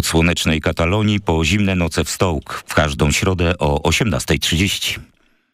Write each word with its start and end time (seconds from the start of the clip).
Od 0.00 0.06
słonecznej 0.06 0.60
Katalonii 0.60 1.20
po 1.20 1.44
zimne 1.44 1.74
noce 1.74 2.04
w 2.04 2.10
Stołk 2.10 2.64
w 2.66 2.74
każdą 2.74 3.10
środę 3.10 3.58
o 3.58 3.90
18.30. 3.90 5.09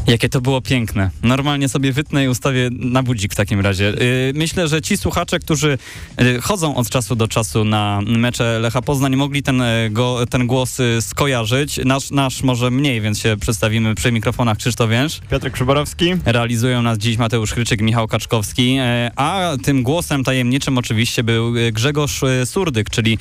Jakie 0.07 0.29
to 0.29 0.41
było 0.41 0.61
piękne. 0.61 1.11
Normalnie 1.23 1.69
sobie 1.69 1.93
wytnę 1.93 2.25
i 2.25 2.29
ustawię 2.29 2.71
na 2.73 3.03
budzik 3.03 3.33
w 3.33 3.37
takim 3.37 3.61
razie. 3.61 3.85
Yy, 3.85 4.33
myślę, 4.35 4.69
że 4.69 4.83
ci 4.83 4.97
słuchacze, 4.97 5.39
którzy 5.39 5.79
yy, 6.19 6.41
chodzą 6.41 6.77
od 6.77 6.91
czasu 6.91 7.17
do 7.17 7.29
czasu 7.29 7.65
na 7.65 8.01
mecze 8.07 8.59
Lecha 8.59 8.83
Poznań, 8.83 9.17
mogli 9.17 9.43
ten, 9.43 9.59
yy, 9.59 9.91
go, 9.91 10.27
ten 10.31 10.47
głos 10.47 10.81
y, 10.81 11.03
skojarzyć. 11.03 11.81
Nasz, 11.85 12.11
nasz 12.11 12.43
może 12.43 12.71
mniej, 12.71 13.01
więc 13.01 13.19
się 13.19 13.37
przedstawimy 13.41 13.95
przy 13.95 14.13
mikrofonach 14.13 14.59
Krzysztof 14.59 14.91
Więż. 14.91 15.21
Piotr 15.31 15.53
Krzyborowski. 15.53 16.15
Realizują 16.25 16.83
nas 16.83 16.99
dziś 16.99 17.17
Mateusz 17.17 17.53
Chryczyk, 17.53 17.81
Michał 17.83 18.09
Kaczkowski, 18.09 18.79
y, 18.79 19.11
a 19.17 19.53
tym 19.63 19.83
głosem 19.83 20.25
tajemniczym 20.25 20.79
oczywiście 20.79 21.25
był 21.25 21.57
y, 21.57 21.73
Grzegorz 21.73 22.21
Surdyk, 22.45 22.91
czyli 22.91 23.19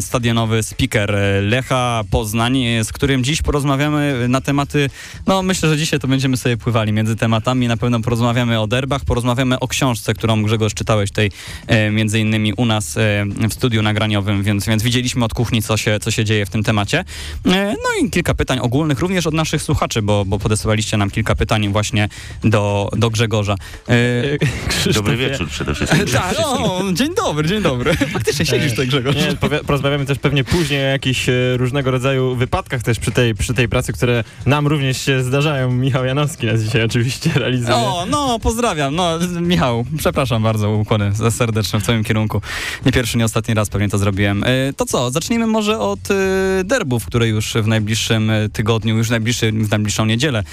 stadionowy 0.00 0.62
speaker 0.62 1.14
Lecha 1.42 2.02
Poznań, 2.10 2.58
z 2.84 2.92
którym 2.92 3.24
dziś 3.24 3.42
porozmawiamy 3.42 4.26
na 4.28 4.40
tematy, 4.40 4.90
no 5.26 5.42
myślę, 5.42 5.68
że 5.68 5.76
dzisiaj 5.76 6.00
to 6.00 6.08
będzie 6.08 6.21
będziemy 6.22 6.36
sobie 6.36 6.56
pływali 6.56 6.92
między 6.92 7.16
tematami. 7.16 7.68
Na 7.68 7.76
pewno 7.76 8.00
porozmawiamy 8.00 8.60
o 8.60 8.66
derbach, 8.66 9.04
porozmawiamy 9.04 9.58
o 9.58 9.68
książce, 9.68 10.14
którą 10.14 10.42
Grzegorz 10.42 10.74
czytałeś 10.74 11.10
tutaj 11.10 11.30
e, 11.66 11.90
między 11.90 12.20
innymi 12.20 12.52
u 12.52 12.64
nas 12.64 12.96
e, 12.96 13.24
w 13.48 13.54
studiu 13.54 13.82
nagraniowym, 13.82 14.42
więc, 14.42 14.66
więc 14.66 14.82
widzieliśmy 14.82 15.24
od 15.24 15.34
kuchni, 15.34 15.62
co 15.62 15.76
się, 15.76 15.98
co 16.00 16.10
się 16.10 16.24
dzieje 16.24 16.46
w 16.46 16.50
tym 16.50 16.62
temacie. 16.62 17.04
E, 17.46 17.74
no 17.74 18.06
i 18.06 18.10
kilka 18.10 18.34
pytań 18.34 18.58
ogólnych, 18.58 19.00
również 19.00 19.26
od 19.26 19.34
naszych 19.34 19.62
słuchaczy, 19.62 20.02
bo, 20.02 20.24
bo 20.24 20.38
podesłaliście 20.38 20.96
nam 20.96 21.10
kilka 21.10 21.34
pytań 21.34 21.68
właśnie 21.68 22.08
do, 22.44 22.90
do 22.96 23.10
Grzegorza. 23.10 23.56
E, 23.88 24.92
dobry 24.94 25.16
wieczór 25.16 25.48
przede 25.48 25.74
wszystkim. 25.74 26.00
Tak, 26.12 26.36
o, 26.44 26.82
dzień 26.92 27.14
dobry, 27.14 27.48
dzień 27.48 27.62
dobry. 27.62 27.94
Faktycznie 27.94 28.46
siedzisz 28.46 28.70
tutaj, 28.70 28.86
Grzegorz. 28.86 29.16
Nie, 29.16 29.36
porozmawiamy 29.66 30.06
też 30.06 30.18
pewnie 30.18 30.44
później 30.44 30.80
o 30.80 30.88
jakichś 30.88 31.28
e, 31.28 31.32
różnego 31.56 31.90
rodzaju 31.90 32.36
wypadkach 32.36 32.82
też 32.82 32.98
przy 32.98 33.10
tej, 33.10 33.34
przy 33.34 33.54
tej 33.54 33.68
pracy, 33.68 33.92
które 33.92 34.24
nam 34.46 34.66
również 34.66 35.00
się 35.00 35.22
zdarzają. 35.22 35.72
Michał 35.72 36.04
Janowski 36.12 36.46
nas 36.46 36.60
dzisiaj 36.60 36.84
oczywiście 36.84 37.30
realizuje. 37.34 37.74
O, 37.74 38.06
no, 38.10 38.38
pozdrawiam. 38.38 38.94
No, 38.94 39.18
Michał, 39.40 39.84
przepraszam 39.98 40.42
bardzo, 40.42 40.70
ukłony 40.70 41.12
serdeczne 41.30 41.80
w 41.80 41.82
twoim 41.82 42.04
kierunku. 42.04 42.40
Nie 42.86 42.92
pierwszy, 42.92 43.18
nie 43.18 43.24
ostatni 43.24 43.54
raz 43.54 43.70
pewnie 43.70 43.88
to 43.88 43.98
zrobiłem. 43.98 44.44
E, 44.44 44.72
to 44.76 44.86
co, 44.86 45.10
zacznijmy 45.10 45.46
może 45.46 45.78
od 45.78 46.10
e, 46.10 46.64
derbów, 46.64 47.06
które 47.06 47.28
już 47.28 47.54
w 47.54 47.66
najbliższym 47.66 48.30
e, 48.30 48.48
tygodniu, 48.48 48.96
już 48.96 49.10
najbliższy, 49.10 49.52
w 49.52 49.70
najbliższą 49.70 50.04
niedzielę 50.04 50.44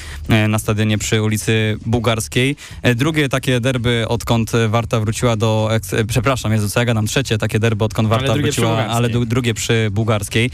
na 0.50 0.60
stadionie 0.60 0.98
przy 0.98 1.22
ulicy 1.22 1.78
Bułgarskiej. 1.86 2.56
Drugie 2.96 3.30
takie 3.30 3.60
derby, 3.60 4.06
odkąd 4.08 4.52
Warta 4.70 5.00
wróciła 5.00 5.36
do... 5.36 5.70
Przepraszam, 6.08 6.52
Jezu, 6.52 6.70
co 6.70 6.80
ja 6.80 6.86
gadam? 6.86 7.08
Trzecie 7.08 7.38
takie 7.38 7.60
derby, 7.60 7.86
odkąd 7.86 8.10
Warta 8.10 8.32
ale 8.32 8.42
wróciła, 8.42 8.86
ale 8.86 9.10
drugie 9.10 9.54
przy 9.54 9.88
Bułgarskiej. 9.92 10.52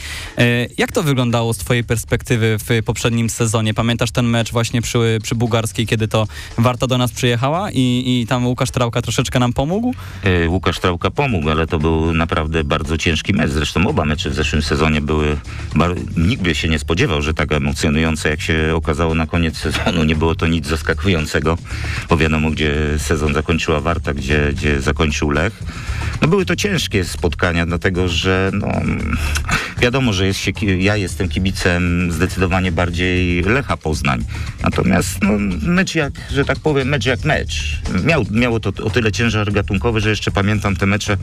Jak 0.77 0.91
to 0.91 1.03
wyglądało 1.03 1.53
z 1.53 1.57
twojej 1.57 1.83
perspektywy 1.83 2.57
w 2.59 2.83
poprzednim 2.85 3.29
sezonie? 3.29 3.73
Pamiętasz 3.73 4.11
ten 4.11 4.25
mecz 4.25 4.51
właśnie 4.51 4.81
przy, 4.81 4.94
przy 5.23 5.35
Bułgarskiej, 5.35 5.87
kiedy 5.87 6.07
to 6.07 6.27
Warta 6.57 6.87
do 6.87 6.97
nas 6.97 7.11
przyjechała 7.11 7.71
i, 7.71 8.03
i 8.21 8.27
tam 8.27 8.47
Łukasz 8.47 8.71
Trałka 8.71 9.01
troszeczkę 9.01 9.39
nam 9.39 9.53
pomógł? 9.53 9.93
E, 10.23 10.49
Łukasz 10.49 10.79
Trałka 10.79 11.11
pomógł, 11.11 11.49
ale 11.49 11.67
to 11.67 11.79
był 11.79 12.13
naprawdę 12.13 12.63
bardzo 12.63 12.97
ciężki 12.97 13.33
mecz. 13.33 13.51
Zresztą 13.51 13.87
oba 13.87 14.05
mecze 14.05 14.29
w 14.29 14.33
zeszłym 14.33 14.61
sezonie 14.61 15.01
były... 15.01 15.37
Bar... 15.75 15.95
Nikt 16.17 16.43
by 16.43 16.55
się 16.55 16.67
nie 16.67 16.79
spodziewał, 16.79 17.21
że 17.21 17.33
tak 17.33 17.51
emocjonujące, 17.51 18.29
jak 18.29 18.41
się 18.41 18.71
okazało 18.75 19.13
na 19.13 19.27
koniec 19.27 19.57
sezonu. 19.57 20.03
Nie 20.03 20.15
było 20.15 20.35
to 20.35 20.47
nic 20.47 20.67
zaskakującego, 20.67 21.57
bo 22.09 22.17
wiadomo, 22.17 22.51
gdzie 22.51 22.73
sezon 22.97 23.33
zakończyła 23.33 23.79
Warta, 23.79 24.13
gdzie, 24.13 24.49
gdzie 24.53 24.81
zakończył 24.81 25.29
Lech. 25.29 25.63
No 26.21 26.27
były 26.27 26.45
to 26.45 26.55
ciężkie 26.55 27.05
spotkania, 27.05 27.65
dlatego 27.65 28.07
że 28.07 28.51
no, 28.53 28.67
wiadomo, 29.79 30.13
że 30.13 30.25
jest 30.25 30.39
się, 30.39 30.51
ja 30.79 30.95
jestem 30.95 31.29
kibicem 31.29 32.11
zdecydowanie 32.11 32.71
bardziej 32.71 33.41
Lecha 33.41 33.77
Poznań. 33.77 34.23
Natomiast 34.85 35.21
no, 35.21 35.31
mecz 35.61 35.95
jak, 35.95 36.13
że 36.31 36.45
tak 36.45 36.59
powiem, 36.59 36.87
mecz 36.87 37.05
jak 37.05 37.23
mecz. 37.23 37.81
Miał, 38.03 38.25
miało 38.31 38.59
to 38.59 38.69
o 38.83 38.89
tyle 38.89 39.11
ciężar 39.11 39.51
gatunkowy, 39.51 40.01
że 40.01 40.09
jeszcze 40.09 40.31
pamiętam 40.31 40.75
te 40.75 40.85
mecze 40.85 41.17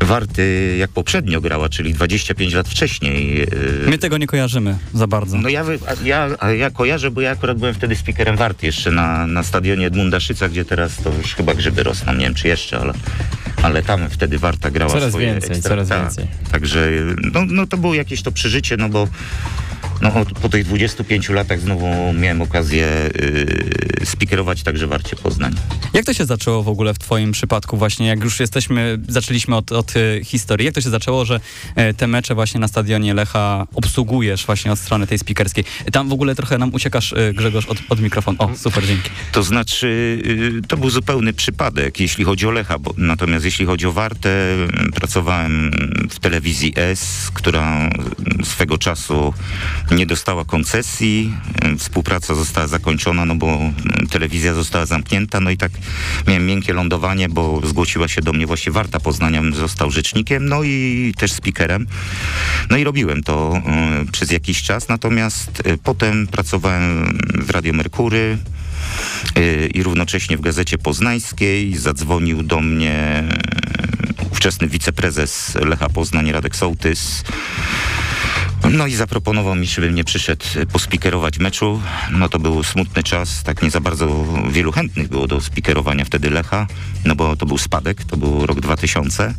Warty 0.00 0.76
jak 0.78 0.90
poprzednio 0.90 1.40
grała, 1.40 1.68
czyli 1.68 1.94
25 1.94 2.54
lat 2.54 2.68
wcześniej. 2.68 3.46
My 3.86 3.98
tego 3.98 4.18
nie 4.18 4.26
kojarzymy 4.26 4.78
za 4.94 5.06
bardzo. 5.06 5.38
No 5.38 5.48
ja, 5.48 5.64
ja, 6.04 6.28
ja 6.58 6.70
kojarzę, 6.70 7.10
bo 7.10 7.20
ja 7.20 7.30
akurat 7.30 7.58
byłem 7.58 7.74
wtedy 7.74 7.96
speakerem 7.96 8.36
Warty 8.36 8.66
jeszcze 8.66 8.90
na, 8.90 9.26
na 9.26 9.42
stadionie 9.42 9.86
Edmunda 9.86 10.20
Szyca, 10.20 10.48
gdzie 10.48 10.64
teraz 10.64 10.96
to 10.96 11.12
już 11.22 11.34
chyba 11.34 11.54
grzyby 11.54 11.82
rosną, 11.82 12.14
nie 12.14 12.24
wiem 12.24 12.34
czy 12.34 12.48
jeszcze, 12.48 12.78
ale, 12.78 12.92
ale 13.62 13.82
tam 13.82 14.10
wtedy 14.10 14.38
Warta 14.38 14.70
grała 14.70 14.92
coraz 14.92 15.08
swoje 15.08 15.26
więcej, 15.26 15.50
ekstra, 15.50 15.70
coraz 15.70 15.88
ta, 15.88 16.02
więcej. 16.02 16.26
Także 16.52 16.90
no, 17.32 17.44
no 17.46 17.66
to 17.66 17.76
było 17.76 17.94
jakieś 17.94 18.22
to 18.22 18.32
przeżycie, 18.32 18.76
no 18.76 18.88
bo 18.88 19.08
no, 20.02 20.12
po 20.42 20.48
tych 20.48 20.64
25 20.64 21.28
latach 21.28 21.60
znowu 21.60 22.12
miałem 22.12 22.42
okazję 22.42 22.86
yy, 24.00 24.06
spikerować 24.06 24.62
także 24.62 24.86
Warcie 24.86 25.16
Poznań. 25.16 25.54
Jak 25.94 26.04
to 26.04 26.14
się 26.14 26.24
zaczęło 26.24 26.62
w 26.62 26.68
ogóle 26.68 26.94
w 26.94 26.98
twoim 26.98 27.32
przypadku 27.32 27.76
właśnie, 27.76 28.06
jak 28.06 28.24
już 28.24 28.40
jesteśmy, 28.40 28.98
zaczęliśmy 29.08 29.56
od, 29.56 29.72
od 29.72 29.96
y, 29.96 30.20
historii, 30.24 30.64
jak 30.64 30.74
to 30.74 30.80
się 30.80 30.90
zaczęło, 30.90 31.24
że 31.24 31.40
y, 31.90 31.94
te 31.94 32.06
mecze 32.06 32.34
właśnie 32.34 32.60
na 32.60 32.68
stadionie 32.68 33.14
Lecha 33.14 33.66
obsługujesz 33.74 34.46
właśnie 34.46 34.72
od 34.72 34.78
strony 34.78 35.06
tej 35.06 35.18
spikerskiej? 35.18 35.64
Tam 35.92 36.08
w 36.08 36.12
ogóle 36.12 36.34
trochę 36.34 36.58
nam 36.58 36.74
uciekasz, 36.74 37.12
y, 37.12 37.32
Grzegorz, 37.36 37.66
od, 37.66 37.78
od 37.88 38.00
mikrofonu. 38.00 38.38
O, 38.40 38.50
super, 38.56 38.86
dzięki. 38.86 39.10
To 39.32 39.42
znaczy, 39.42 40.18
to 40.68 40.76
był 40.76 40.90
zupełny 40.90 41.32
przypadek, 41.32 42.00
jeśli 42.00 42.24
chodzi 42.24 42.46
o 42.46 42.50
Lecha, 42.50 42.78
bo, 42.78 42.94
natomiast 42.96 43.44
jeśli 43.44 43.66
chodzi 43.66 43.86
o 43.86 43.92
Wartę, 43.92 44.56
pracowałem 44.94 45.70
w 46.10 46.18
telewizji 46.18 46.72
S, 46.76 47.30
która 47.34 47.90
swego 48.44 48.78
czasu 48.78 49.34
nie 49.90 50.06
dostała 50.06 50.44
koncesji, 50.44 51.32
współpraca 51.78 52.34
została 52.34 52.66
zakończona, 52.66 53.24
no 53.24 53.34
bo 53.34 53.58
telewizja 54.10 54.54
została 54.54 54.86
zamknięta, 54.86 55.40
no 55.40 55.50
i 55.50 55.56
tak 55.56 55.72
miałem 56.26 56.46
miękkie 56.46 56.72
lądowanie, 56.72 57.28
bo 57.28 57.60
zgłosiła 57.66 58.08
się 58.08 58.20
do 58.20 58.32
mnie 58.32 58.46
właśnie 58.46 58.72
Warta 58.72 59.00
Poznania, 59.00 59.42
został 59.52 59.90
rzecznikiem, 59.90 60.48
no 60.48 60.62
i 60.62 61.14
też 61.18 61.32
speakerem. 61.32 61.86
No 62.70 62.76
i 62.76 62.84
robiłem 62.84 63.22
to 63.22 63.62
y, 64.02 64.12
przez 64.12 64.30
jakiś 64.30 64.62
czas, 64.62 64.88
natomiast 64.88 65.62
potem 65.84 66.26
pracowałem 66.26 67.18
w 67.34 67.50
Radio 67.50 67.72
Merkury, 67.72 68.38
i 69.74 69.82
równocześnie 69.82 70.36
w 70.36 70.40
Gazecie 70.40 70.78
Poznańskiej. 70.78 71.76
Zadzwonił 71.76 72.42
do 72.42 72.60
mnie 72.60 73.24
ówczesny 74.32 74.68
wiceprezes 74.68 75.54
Lecha 75.54 75.88
Poznań, 75.88 76.32
Radek 76.32 76.56
Sołtys, 76.56 77.24
no 78.70 78.86
i 78.86 78.94
zaproponował 78.94 79.54
mi, 79.54 79.66
żebym 79.66 79.94
nie 79.94 80.04
przyszedł 80.04 80.44
pospikerować 80.72 81.38
meczu. 81.38 81.80
No 82.10 82.28
to 82.28 82.38
był 82.38 82.62
smutny 82.62 83.02
czas, 83.02 83.42
tak 83.42 83.62
nie 83.62 83.70
za 83.70 83.80
bardzo 83.80 84.24
wielu 84.50 84.72
chętnych 84.72 85.08
było 85.08 85.26
do 85.26 85.40
spikerowania 85.40 86.04
wtedy 86.04 86.30
Lecha, 86.30 86.66
no 87.04 87.14
bo 87.14 87.36
to 87.36 87.46
był 87.46 87.58
spadek, 87.58 88.04
to 88.04 88.16
był 88.16 88.46
rok 88.46 88.60
2000. 88.60 89.34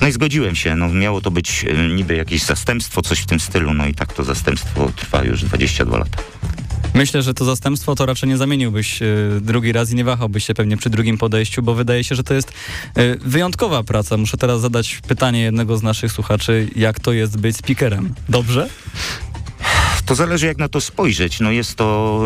No 0.00 0.08
i 0.08 0.12
zgodziłem 0.12 0.56
się, 0.56 0.76
no 0.76 0.88
miało 0.88 1.20
to 1.20 1.30
być 1.30 1.64
e, 1.64 1.88
niby 1.88 2.16
jakieś 2.16 2.42
zastępstwo, 2.42 3.02
coś 3.02 3.20
w 3.20 3.26
tym 3.26 3.40
stylu, 3.40 3.74
no 3.74 3.86
i 3.86 3.94
tak 3.94 4.12
to 4.12 4.24
zastępstwo 4.24 4.92
trwa 4.96 5.24
już 5.24 5.44
22 5.44 5.98
lata. 5.98 6.22
Myślę, 6.94 7.22
że 7.22 7.34
to 7.34 7.44
zastępstwo 7.44 7.94
to 7.94 8.06
raczej 8.06 8.28
nie 8.28 8.36
zamieniłbyś 8.36 9.02
y, 9.02 9.40
drugi 9.40 9.72
raz 9.72 9.90
i 9.90 9.94
nie 9.94 10.04
wahałbyś 10.04 10.44
się 10.44 10.54
pewnie 10.54 10.76
przy 10.76 10.90
drugim 10.90 11.18
podejściu, 11.18 11.62
bo 11.62 11.74
wydaje 11.74 12.04
się, 12.04 12.14
że 12.14 12.24
to 12.24 12.34
jest 12.34 12.52
y, 12.98 13.18
wyjątkowa 13.24 13.82
praca. 13.82 14.16
Muszę 14.16 14.36
teraz 14.36 14.60
zadać 14.60 15.00
pytanie 15.08 15.40
jednego 15.40 15.76
z 15.76 15.82
naszych 15.82 16.12
słuchaczy, 16.12 16.68
jak 16.76 17.00
to 17.00 17.12
jest 17.12 17.38
być 17.38 17.56
speakerem. 17.56 18.14
Dobrze? 18.28 18.68
To 20.10 20.14
zależy 20.14 20.46
jak 20.46 20.58
na 20.58 20.68
to 20.68 20.80
spojrzeć. 20.80 21.40
No 21.40 21.50
jest 21.50 21.74
to 21.74 22.20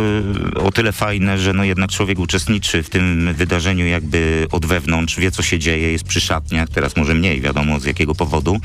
y, 0.56 0.60
o 0.60 0.72
tyle 0.72 0.92
fajne, 0.92 1.38
że 1.38 1.52
no 1.52 1.64
jednak 1.64 1.90
człowiek 1.90 2.18
uczestniczy 2.18 2.82
w 2.82 2.90
tym 2.90 3.34
wydarzeniu 3.34 3.86
jakby 3.86 4.46
od 4.52 4.66
wewnątrz, 4.66 5.18
wie 5.18 5.30
co 5.30 5.42
się 5.42 5.58
dzieje, 5.58 5.92
jest 5.92 6.04
przy 6.04 6.20
szatniach, 6.20 6.68
teraz 6.68 6.96
może 6.96 7.14
mniej, 7.14 7.40
wiadomo 7.40 7.80
z 7.80 7.84
jakiego 7.84 8.14
powodu. 8.14 8.60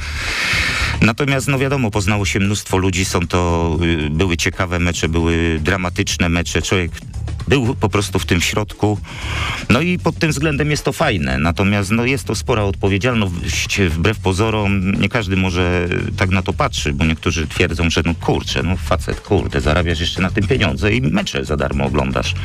Natomiast 1.02 1.47
no 1.47 1.59
wiadomo, 1.59 1.91
poznało 1.91 2.25
się 2.25 2.40
mnóstwo 2.40 2.78
ludzi, 2.78 3.05
są 3.05 3.28
to, 3.28 3.78
y, 3.82 4.09
były 4.09 4.38
ciekawe 4.38 4.79
mecze, 4.79 5.09
były 5.09 5.59
dramatyczne 5.61 6.29
mecze, 6.29 6.61
człowiek 6.61 6.91
był 7.49 7.75
po 7.75 7.90
prostu 7.90 8.19
w 8.19 8.25
tym 8.25 8.41
środku. 8.41 8.99
No 9.69 9.81
i 9.81 9.99
pod 9.99 10.16
tym 10.16 10.31
względem 10.31 10.72
jest 10.72 10.84
to 10.84 10.93
fajne. 10.93 11.37
Natomiast 11.37 11.91
no, 11.91 12.05
jest 12.05 12.23
to 12.23 12.35
spora 12.35 12.63
odpowiedzialność. 12.63 13.81
Wbrew 13.81 14.19
pozorom 14.19 14.91
nie 14.91 15.09
każdy 15.09 15.35
może 15.35 15.87
tak 16.17 16.29
na 16.29 16.41
to 16.41 16.53
patrzy, 16.53 16.93
bo 16.93 17.05
niektórzy 17.05 17.47
twierdzą, 17.47 17.90
że 17.90 18.01
no 18.05 18.16
kurczę, 18.16 18.63
no 18.63 18.78
facet, 18.78 19.22
kurde, 19.22 19.61
zarabiasz 19.61 19.99
jeszcze 19.99 20.22
na 20.22 20.31
tym 20.31 20.47
pieniądze 20.47 20.93
i 20.93 21.01
mecze 21.01 21.46
za 21.46 21.57
darmo 21.57 21.85
oglądasz. 21.85 22.35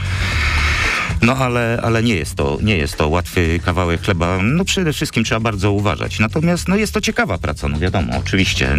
No 1.22 1.36
ale, 1.36 1.80
ale 1.82 2.02
nie, 2.02 2.14
jest 2.14 2.34
to, 2.34 2.58
nie 2.62 2.76
jest 2.76 2.96
to 2.96 3.08
łatwy 3.08 3.60
kawałek 3.64 4.02
chleba. 4.02 4.38
No 4.42 4.64
przede 4.64 4.92
wszystkim 4.92 5.24
trzeba 5.24 5.40
bardzo 5.40 5.72
uważać. 5.72 6.18
Natomiast 6.18 6.68
no, 6.68 6.76
jest 6.76 6.94
to 6.94 7.00
ciekawa 7.00 7.38
praca, 7.38 7.68
no 7.68 7.78
wiadomo, 7.78 8.12
oczywiście. 8.18 8.76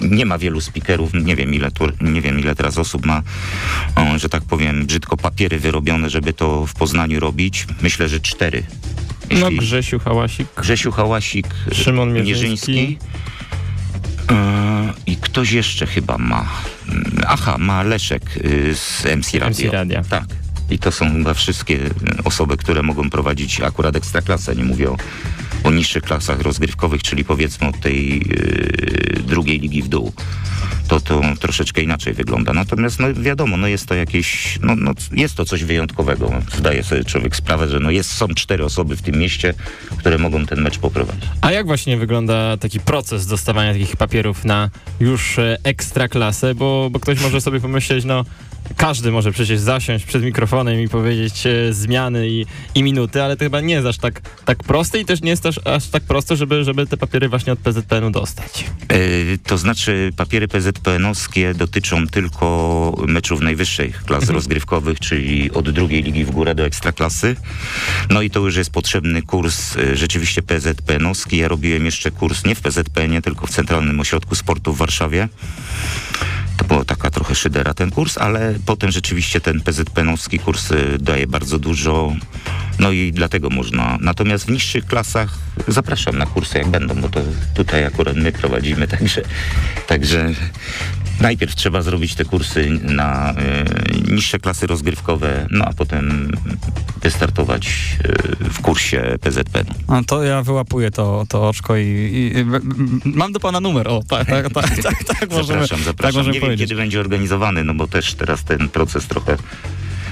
Nie 0.00 0.26
ma 0.26 0.38
wielu 0.38 0.60
speakerów, 0.60 1.14
nie 1.14 1.36
wiem 1.36 1.54
ile, 1.54 1.70
tu, 1.70 1.84
nie 2.00 2.20
wiem, 2.20 2.40
ile 2.40 2.54
teraz 2.54 2.78
osób 2.78 3.06
ma, 3.06 3.22
o, 3.94 4.18
że 4.18 4.28
tak 4.28 4.42
powiem, 4.42 4.86
brzydko 4.86 5.16
papiery 5.16 5.58
wyrobione, 5.66 6.10
żeby 6.10 6.32
to 6.32 6.66
w 6.66 6.74
Poznaniu 6.74 7.20
robić. 7.20 7.66
Myślę, 7.82 8.08
że 8.08 8.20
cztery. 8.20 8.62
No, 8.62 9.26
Jeśli... 9.30 9.44
No 9.44 9.50
Grzesiu 9.62 9.98
Hałasik. 9.98 10.48
Grzesiu 10.56 10.92
Hałasik. 10.92 11.46
Szymon 11.72 12.12
Mierzyński. 12.12 12.72
Mierzyński 12.72 12.98
e, 14.30 15.16
ktoś 15.20 15.52
jeszcze 15.52 15.86
chyba 15.86 16.18
ma. 16.18 16.48
Aha, 17.26 17.56
ma 17.58 17.82
Leszek 17.82 18.22
y, 18.36 18.74
z 18.74 19.04
MC 19.04 19.38
Radio. 19.38 19.66
MC 19.66 19.72
Radia. 19.72 20.02
Tak. 20.10 20.45
I 20.70 20.78
to 20.78 20.92
są 20.92 21.12
chyba 21.12 21.34
wszystkie 21.34 21.74
y, 21.74 21.90
osoby, 22.24 22.56
które 22.56 22.82
mogą 22.82 23.10
prowadzić 23.10 23.60
akurat 23.60 23.96
ekstraklasę. 23.96 24.56
Nie 24.56 24.64
mówię 24.64 24.90
o, 24.90 24.96
o 25.64 25.70
niższych 25.70 26.02
klasach 26.02 26.40
rozgrywkowych, 26.40 27.02
czyli 27.02 27.24
powiedzmy 27.24 27.68
od 27.68 27.80
tej 27.80 28.18
y, 28.18 29.22
drugiej 29.22 29.60
ligi 29.60 29.82
w 29.82 29.88
dół. 29.88 30.12
To 30.88 31.00
to 31.00 31.20
troszeczkę 31.40 31.82
inaczej 31.82 32.14
wygląda. 32.14 32.52
Natomiast 32.52 33.00
no 33.00 33.14
wiadomo, 33.14 33.56
no 33.56 33.66
jest 33.66 33.86
to 33.86 33.94
jakieś, 33.94 34.58
no, 34.62 34.76
no 34.76 34.92
jest 35.12 35.34
to 35.34 35.44
coś 35.44 35.64
wyjątkowego. 35.64 36.32
Zdaje 36.56 36.82
sobie 36.84 37.04
człowiek 37.04 37.36
sprawę, 37.36 37.68
że 37.68 37.80
no 37.80 37.90
jest, 37.90 38.12
są 38.12 38.28
cztery 38.28 38.64
osoby 38.64 38.96
w 38.96 39.02
tym 39.02 39.18
mieście, 39.18 39.54
które 39.98 40.18
mogą 40.18 40.46
ten 40.46 40.60
mecz 40.60 40.78
poprowadzić. 40.78 41.24
A 41.40 41.52
jak 41.52 41.66
właśnie 41.66 41.96
wygląda 41.96 42.56
taki 42.56 42.80
proces 42.80 43.26
dostawania 43.26 43.72
takich 43.72 43.96
papierów 43.96 44.44
na 44.44 44.70
już 45.00 45.38
e, 45.38 45.56
ekstraklasę? 45.64 46.54
Bo, 46.54 46.88
bo 46.90 47.00
ktoś 47.00 47.20
może 47.22 47.40
sobie 47.40 47.60
pomyśleć, 47.60 48.04
no 48.04 48.24
każdy 48.76 49.10
może 49.10 49.32
przecież 49.32 49.60
zasiąść 49.60 50.04
przed 50.04 50.22
mikrofonem 50.22 50.80
i 50.80 50.88
powiedzieć 50.88 51.46
e, 51.46 51.72
zmiany 51.72 52.28
i, 52.28 52.46
i 52.74 52.82
minuty, 52.82 53.22
ale 53.22 53.36
to 53.36 53.44
chyba 53.44 53.60
nie 53.60 53.74
jest 53.74 53.86
aż 53.86 53.98
tak, 53.98 54.20
tak 54.44 54.58
proste 54.58 55.00
i 55.00 55.04
też 55.04 55.22
nie 55.22 55.30
jest 55.30 55.46
aż, 55.46 55.60
aż 55.64 55.88
tak 55.88 56.02
proste, 56.02 56.36
żeby, 56.36 56.64
żeby 56.64 56.86
te 56.86 56.96
papiery 56.96 57.28
właśnie 57.28 57.52
od 57.52 57.58
PZPN-u 57.58 58.10
dostać. 58.10 58.64
E, 58.88 58.98
to 59.38 59.58
znaczy 59.58 60.12
papiery 60.16 60.48
PZPN-owskie 60.48 61.54
dotyczą 61.54 62.06
tylko 62.06 62.96
meczów 63.06 63.40
najwyższych 63.40 64.04
klas 64.04 64.28
rozgrywkowych, 64.28 65.00
czyli 65.00 65.50
od 65.50 65.70
drugiej 65.70 66.02
ligi 66.02 66.24
w 66.24 66.30
górę 66.30 66.54
do 66.54 66.64
ekstraklasy. 66.64 67.36
No 68.10 68.22
i 68.22 68.30
to 68.30 68.40
już 68.40 68.56
jest 68.56 68.70
potrzebny 68.70 69.22
kurs 69.22 69.76
e, 69.76 69.96
rzeczywiście 69.96 70.42
PZPN-owski. 70.42 71.36
Ja 71.36 71.48
robiłem 71.48 71.84
jeszcze 71.84 72.10
kurs 72.10 72.44
nie 72.44 72.54
w 72.54 72.60
PZPN-ie, 72.60 73.22
tylko 73.22 73.46
w 73.46 73.50
Centralnym 73.50 74.00
Ośrodku 74.00 74.34
Sportu 74.34 74.72
w 74.72 74.78
Warszawie. 74.78 75.28
To 76.56 76.64
była 76.64 76.84
taka 76.84 77.10
trochę 77.10 77.34
szydera 77.34 77.74
ten 77.74 77.90
kurs, 77.90 78.18
ale 78.18 78.54
potem 78.66 78.90
rzeczywiście 78.90 79.40
ten 79.40 79.60
PZPN-owski 79.60 80.38
kurs 80.38 80.70
y, 80.70 80.98
daje 80.98 81.26
bardzo 81.26 81.58
dużo, 81.58 82.12
no 82.78 82.90
i 82.92 83.12
dlatego 83.12 83.50
można. 83.50 83.98
Natomiast 84.00 84.46
w 84.46 84.50
niższych 84.50 84.86
klasach 84.86 85.38
zapraszam 85.68 86.18
na 86.18 86.26
kursy 86.26 86.58
jak 86.58 86.68
będą, 86.68 86.94
bo 86.94 87.08
to 87.08 87.20
tutaj 87.54 87.84
akurat 87.84 88.16
my 88.16 88.32
prowadzimy, 88.32 88.88
także, 88.88 89.22
także 89.86 90.34
najpierw 91.20 91.54
trzeba 91.54 91.82
zrobić 91.82 92.14
te 92.14 92.24
kursy 92.24 92.70
na 92.82 93.34
y, 94.08 94.12
niższe 94.12 94.38
klasy 94.38 94.66
rozgrywkowe, 94.66 95.46
no 95.50 95.64
a 95.64 95.72
potem 95.72 96.32
wystartować 97.02 97.68
y, 98.40 98.50
w 98.50 98.60
kursie 98.60 99.16
PZPN. 99.20 99.64
No 99.88 100.04
to 100.04 100.22
ja 100.24 100.42
wyłapuję 100.42 100.90
to, 100.90 101.24
to 101.28 101.48
oczko 101.48 101.76
i, 101.76 101.82
i, 101.84 102.44
mam 103.04 103.32
do 103.32 103.40
pana 103.40 103.60
numer. 103.60 103.88
O, 103.88 104.02
tak, 104.08 104.26
tak, 104.26 104.52
tak, 104.52 104.82
tak, 104.82 105.04
tak 105.04 105.30
możemy, 105.38 105.46
Zapraszam, 105.46 105.78
tak 105.78 105.84
zapraszam. 105.86 106.18
możemy 106.18 106.34
nie 106.34 106.40
wiem, 106.40 106.48
powiedzieć. 106.48 106.68
kiedy 106.68 106.80
będzie 106.80 107.00
organizowany, 107.00 107.64
no 107.64 107.74
bo 107.74 107.86
też 107.86 108.14
teraz 108.14 108.44
ten 108.44 108.68
proces 108.68 109.06
trochę 109.06 109.36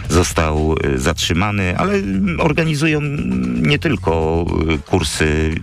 został 0.09 0.75
y, 0.87 0.99
zatrzymany, 0.99 1.79
ale 1.79 1.95
mm, 1.95 2.41
organizują 2.41 3.01
nie 3.56 3.79
tylko 3.79 4.45
y, 4.75 4.79
kursy, 4.79 5.55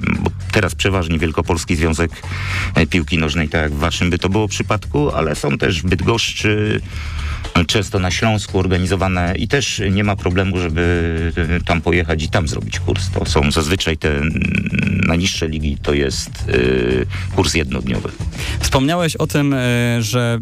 teraz 0.51 0.75
przeważnie 0.75 1.19
Wielkopolski 1.19 1.75
Związek 1.75 2.11
e, 2.75 2.87
Piłki 2.87 3.17
Nożnej, 3.17 3.49
tak 3.49 3.61
jak 3.61 3.71
w 3.71 3.79
waszym 3.79 4.09
by 4.09 4.17
to 4.17 4.29
było 4.29 4.47
przypadku, 4.47 5.11
ale 5.11 5.35
są 5.35 5.57
też 5.57 5.81
w 5.81 5.85
Bydgoszczy, 5.85 6.81
często 7.67 7.99
na 7.99 8.11
Śląsku 8.11 8.59
organizowane 8.59 9.33
i 9.37 9.47
też 9.47 9.81
nie 9.91 10.03
ma 10.03 10.15
problemu, 10.15 10.57
żeby 10.57 10.81
y, 11.61 11.65
tam 11.65 11.81
pojechać 11.81 12.23
i 12.23 12.29
tam 12.29 12.47
zrobić 12.47 12.79
kurs. 12.79 13.09
To 13.09 13.25
są 13.25 13.51
zazwyczaj 13.51 13.97
te 13.97 14.21
najniższe 15.07 15.47
ligi, 15.47 15.77
to 15.81 15.93
jest 15.93 16.29
y, 16.49 17.05
kurs 17.35 17.53
jednodniowy. 17.53 18.09
Wspomniałeś 18.59 19.15
o 19.15 19.27
tym, 19.27 19.53
e, 19.53 19.57
że 19.99 20.39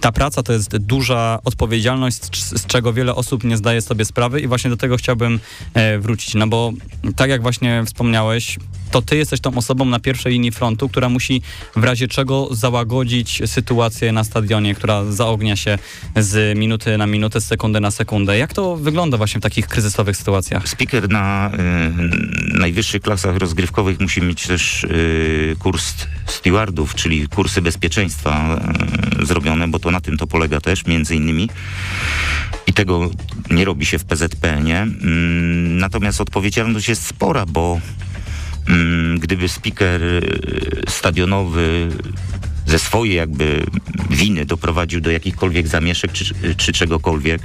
ta 0.00 0.12
praca 0.12 0.42
to 0.42 0.52
jest 0.52 0.76
duża 0.76 1.38
odpowiedzialność, 1.44 2.44
z 2.58 2.66
czego 2.66 2.92
wiele 2.92 3.14
osób 3.14 3.44
nie 3.44 3.56
zdaje 3.56 3.80
sobie 3.80 4.04
sprawy 4.04 4.40
i 4.40 4.46
właśnie 4.46 4.70
do 4.70 4.76
tego 4.76 4.96
chciałbym 4.96 5.40
e, 5.74 5.98
wrócić, 5.98 6.34
no 6.34 6.46
bo 6.46 6.72
tak 7.16 7.30
jak 7.30 7.42
właśnie 7.42 7.82
wspomniałeś, 7.86 8.58
to 8.90 9.02
ty 9.02 9.16
jesteś 9.16 9.40
tą 9.40 9.54
osobą 9.54 9.84
na 9.84 10.00
pierwszej 10.00 10.32
linii 10.32 10.52
frontu, 10.52 10.88
która 10.88 11.08
musi 11.08 11.42
w 11.76 11.84
razie 11.84 12.08
czego 12.08 12.48
załagodzić 12.50 13.42
sytuację 13.46 14.12
na 14.12 14.24
stadionie, 14.24 14.74
która 14.74 15.04
zaognia 15.04 15.56
się 15.56 15.78
z 16.16 16.37
minuty 16.56 16.98
na 16.98 17.06
minutę, 17.06 17.40
z 17.40 17.46
sekundy 17.46 17.80
na 17.80 17.90
sekundę. 17.90 18.38
Jak 18.38 18.52
to 18.52 18.76
wygląda 18.76 19.16
właśnie 19.16 19.38
w 19.38 19.42
takich 19.42 19.66
kryzysowych 19.68 20.16
sytuacjach? 20.16 20.68
Speaker 20.68 21.10
na 21.10 21.50
y, 22.54 22.58
najwyższych 22.58 23.02
klasach 23.02 23.36
rozgrywkowych 23.36 24.00
musi 24.00 24.22
mieć 24.22 24.46
też 24.46 24.84
y, 24.84 25.56
kurs 25.58 25.94
stewardów, 26.26 26.94
czyli 26.94 27.28
kursy 27.28 27.62
bezpieczeństwa 27.62 28.60
y, 29.22 29.26
zrobione, 29.26 29.68
bo 29.68 29.78
to 29.78 29.90
na 29.90 30.00
tym 30.00 30.16
to 30.16 30.26
polega 30.26 30.60
też 30.60 30.86
między 30.86 31.16
innymi. 31.16 31.50
I 32.66 32.72
tego 32.72 33.10
nie 33.50 33.64
robi 33.64 33.86
się 33.86 33.98
w 33.98 34.04
PZPN-ie. 34.04 34.78
Mm, 34.82 35.78
natomiast 35.78 36.20
odpowiedzialność 36.20 36.88
jest 36.88 37.06
spora, 37.06 37.46
bo 37.46 37.80
mm, 38.68 39.18
gdyby 39.18 39.48
speaker 39.48 40.02
y, 40.02 40.82
stadionowy 40.88 41.88
ze 42.68 42.78
swojej 42.78 43.16
jakby 43.16 43.66
winy 44.10 44.46
doprowadził 44.46 45.00
do 45.00 45.10
jakichkolwiek 45.10 45.68
zamieszek 45.68 46.12
czy, 46.12 46.34
czy 46.56 46.72
czegokolwiek, 46.72 47.42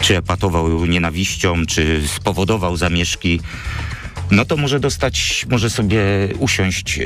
czy 0.00 0.16
epatował 0.16 0.86
nienawiścią, 0.86 1.66
czy 1.66 2.02
spowodował 2.08 2.76
zamieszki, 2.76 3.40
no 4.32 4.44
to 4.44 4.56
może 4.56 4.80
dostać, 4.80 5.46
może 5.50 5.70
sobie 5.70 6.00
usiąść 6.38 6.98
e, 6.98 7.04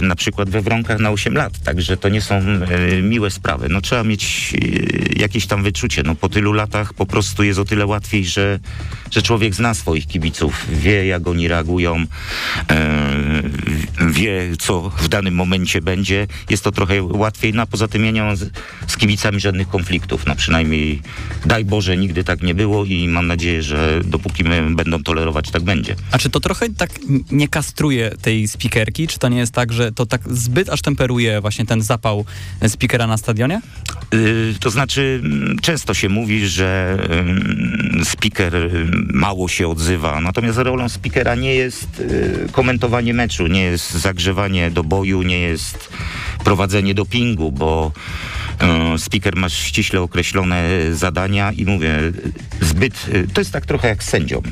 na 0.00 0.14
przykład 0.14 0.50
we 0.50 0.62
wronkach 0.62 0.98
na 0.98 1.10
8 1.10 1.34
lat. 1.34 1.58
Także 1.64 1.96
to 1.96 2.08
nie 2.08 2.20
są 2.20 2.34
e, 2.34 3.02
miłe 3.02 3.30
sprawy. 3.30 3.68
No 3.68 3.80
trzeba 3.80 4.04
mieć 4.04 4.54
e, 4.54 5.20
jakieś 5.20 5.46
tam 5.46 5.62
wyczucie. 5.62 6.02
No 6.02 6.14
po 6.14 6.28
tylu 6.28 6.52
latach 6.52 6.94
po 6.94 7.06
prostu 7.06 7.42
jest 7.42 7.58
o 7.58 7.64
tyle 7.64 7.86
łatwiej, 7.86 8.24
że, 8.24 8.58
że 9.10 9.22
człowiek 9.22 9.54
zna 9.54 9.74
swoich 9.74 10.06
kibiców, 10.06 10.66
wie 10.70 11.06
jak 11.06 11.26
oni 11.26 11.48
reagują, 11.48 12.04
wie 14.00 14.42
co 14.58 14.90
w 14.90 15.08
danym 15.08 15.34
momencie 15.34 15.80
będzie. 15.82 16.26
Jest 16.50 16.64
to 16.64 16.72
trochę 16.72 17.02
łatwiej. 17.02 17.52
No 17.54 17.62
a 17.62 17.66
poza 17.66 17.88
tym 17.88 18.04
ja 18.04 18.10
nie 18.10 18.22
mam 18.22 18.36
z, 18.36 18.50
z 18.86 18.96
kibicami 18.96 19.40
żadnych 19.40 19.68
konfliktów. 19.68 20.26
No 20.26 20.36
przynajmniej 20.36 21.02
daj 21.46 21.64
Boże 21.64 21.96
nigdy 21.96 22.24
tak 22.24 22.42
nie 22.42 22.54
było 22.54 22.84
i 22.84 23.08
mam 23.08 23.26
nadzieję, 23.26 23.62
że 23.62 24.00
dopóki 24.04 24.44
my 24.44 24.74
będą 24.74 25.02
tolerować, 25.02 25.50
tak 25.50 25.62
będzie. 25.62 25.96
A 26.10 26.18
czy 26.18 26.30
to 26.30 26.40
trochę 26.40 26.68
tak 26.70 26.90
nie 27.30 27.48
kastruje 27.48 28.10
tej 28.22 28.48
spikerki? 28.48 29.06
Czy 29.08 29.18
to 29.18 29.28
nie 29.28 29.38
jest 29.38 29.52
tak, 29.52 29.72
że 29.72 29.92
to 29.92 30.06
tak 30.06 30.20
zbyt 30.30 30.68
aż 30.70 30.82
temperuje 30.82 31.40
właśnie 31.40 31.66
ten 31.66 31.82
zapał 31.82 32.24
e, 32.60 32.68
spikera 32.68 33.06
na 33.06 33.16
stadionie? 33.16 33.60
Y, 34.14 34.54
To 34.60 34.70
znaczy, 34.70 35.20
mm, 35.24 35.58
często 35.58 35.94
się 35.94 36.08
mówi, 36.08 36.46
że 36.46 36.98
ym, 37.10 38.04
speaker 38.04 38.56
y, 38.56 38.86
mało 39.12 39.48
się 39.48 39.68
odzywa, 39.68 40.20
natomiast 40.20 40.58
rolą 40.58 40.88
speakera 40.88 41.34
nie 41.34 41.54
jest 41.54 42.00
y, 42.00 42.48
komentowanie 42.52 43.14
meczu, 43.14 43.46
nie 43.46 43.62
jest 43.62 43.83
zagrzewanie 43.90 44.70
do 44.70 44.84
boju, 44.84 45.22
nie 45.22 45.40
jest 45.40 45.88
prowadzenie 46.44 46.94
dopingu, 46.94 47.52
bo 47.52 47.92
y, 48.94 48.98
speaker 48.98 49.36
ma 49.36 49.48
ściśle 49.48 50.00
określone 50.00 50.62
zadania 50.92 51.52
i 51.52 51.64
mówię, 51.64 51.98
y, 51.98 52.12
zbyt, 52.64 53.08
y, 53.08 53.26
to 53.34 53.40
jest 53.40 53.52
tak 53.52 53.66
trochę 53.66 53.88
jak 53.88 54.02
z 54.02 54.08
sędzią. 54.08 54.42